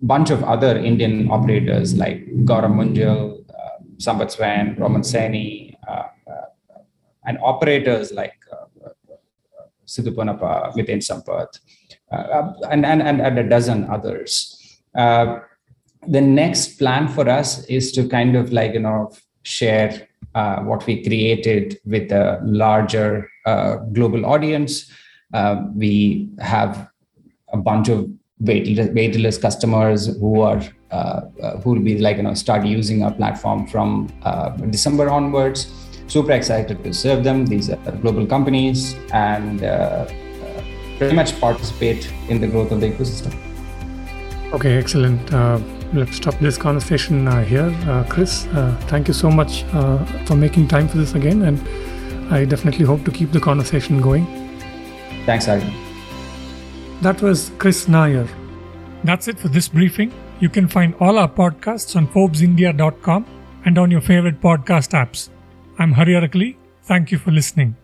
bunch 0.00 0.30
of 0.30 0.44
other 0.44 0.78
Indian 0.78 1.30
operators 1.30 1.94
like 1.96 2.24
Gaurav 2.48 2.72
Munjal, 2.78 3.44
uh, 3.50 3.78
Sambat 3.98 4.30
Swain, 4.30 4.76
Roman 4.78 5.02
Seni, 5.02 5.76
and 7.26 7.38
operators 7.42 8.12
like 8.12 8.38
Sidu 9.86 10.12
Ponnappa, 10.12 10.74
Miten 10.74 10.98
Sampat, 10.98 11.60
uh, 12.12 12.52
and, 12.70 12.84
and, 12.84 13.02
and, 13.02 13.20
and, 13.20 13.38
a 13.38 13.48
dozen 13.48 13.84
others. 13.84 14.78
Uh, 14.94 15.40
the 16.06 16.20
next 16.20 16.78
plan 16.78 17.08
for 17.08 17.28
us 17.28 17.64
is 17.66 17.92
to 17.92 18.08
kind 18.08 18.36
of 18.36 18.52
like, 18.52 18.74
you 18.74 18.80
know, 18.80 19.12
share 19.42 20.08
uh, 20.34 20.60
what 20.62 20.84
we 20.86 21.02
created 21.02 21.78
with 21.86 22.10
a 22.12 22.40
larger 22.44 23.28
uh, 23.46 23.76
global 23.92 24.26
audience. 24.26 24.90
Uh, 25.32 25.62
we 25.74 26.28
have 26.40 26.88
a 27.52 27.56
bunch 27.56 27.88
of 27.88 28.10
waitlist, 28.42 28.92
waitlist 28.92 29.40
customers 29.40 30.18
who 30.18 30.40
are 30.40 30.62
uh, 30.90 31.22
who 31.62 31.70
will 31.70 31.80
be 31.80 31.98
like 31.98 32.16
you 32.16 32.22
know 32.22 32.34
start 32.34 32.64
using 32.64 33.02
our 33.02 33.12
platform 33.12 33.66
from 33.66 34.08
December 34.70 35.08
onwards 35.08 35.85
super 36.06 36.32
excited 36.32 36.82
to 36.84 36.92
serve 36.92 37.24
them. 37.24 37.46
These 37.46 37.70
are 37.70 37.76
global 38.02 38.26
companies 38.26 38.94
and 39.12 39.62
uh, 39.62 39.66
uh, 39.66 40.08
pretty 40.98 41.16
much 41.16 41.38
participate 41.40 42.10
in 42.28 42.40
the 42.40 42.46
growth 42.46 42.72
of 42.72 42.80
the 42.80 42.90
ecosystem. 42.90 43.34
Okay, 44.52 44.76
excellent. 44.76 45.32
Uh, 45.32 45.60
let's 45.92 46.16
stop 46.16 46.38
this 46.38 46.56
conversation 46.56 47.26
uh, 47.26 47.44
here. 47.44 47.74
Uh, 47.86 48.04
Kris, 48.04 48.46
uh, 48.48 48.76
thank 48.86 49.08
you 49.08 49.14
so 49.14 49.30
much 49.30 49.64
for 50.26 50.36
making 50.36 50.68
time 50.68 50.88
for 50.88 50.98
this 50.98 51.14
again. 51.14 51.42
And 51.42 51.58
I 52.32 52.44
definitely 52.44 52.84
hope 52.84 53.04
to 53.04 53.10
keep 53.10 53.32
the 53.32 53.40
conversation 53.40 54.00
going. 54.00 54.26
Thanks, 55.26 55.48
Arjun. 55.48 55.72
That 57.02 57.20
was 57.20 57.50
Kris 57.58 57.88
Nair. 57.88 58.26
That's 59.04 59.28
it 59.28 59.38
for 59.38 59.48
this 59.48 59.68
briefing. 59.68 60.12
You 60.40 60.48
can 60.48 60.68
find 60.68 60.94
all 61.00 61.18
our 61.18 61.28
podcasts 61.28 61.96
on 61.96 62.08
ForbesIndia.com 62.08 63.26
and 63.64 63.78
on 63.78 63.90
your 63.90 64.00
favorite 64.00 64.40
podcast 64.40 64.92
apps. 64.92 65.28
I'm 65.78 65.92
Hari 65.92 66.14
Arakali. 66.14 66.56
Thank 66.84 67.12
you 67.12 67.18
for 67.18 67.30
listening. 67.30 67.76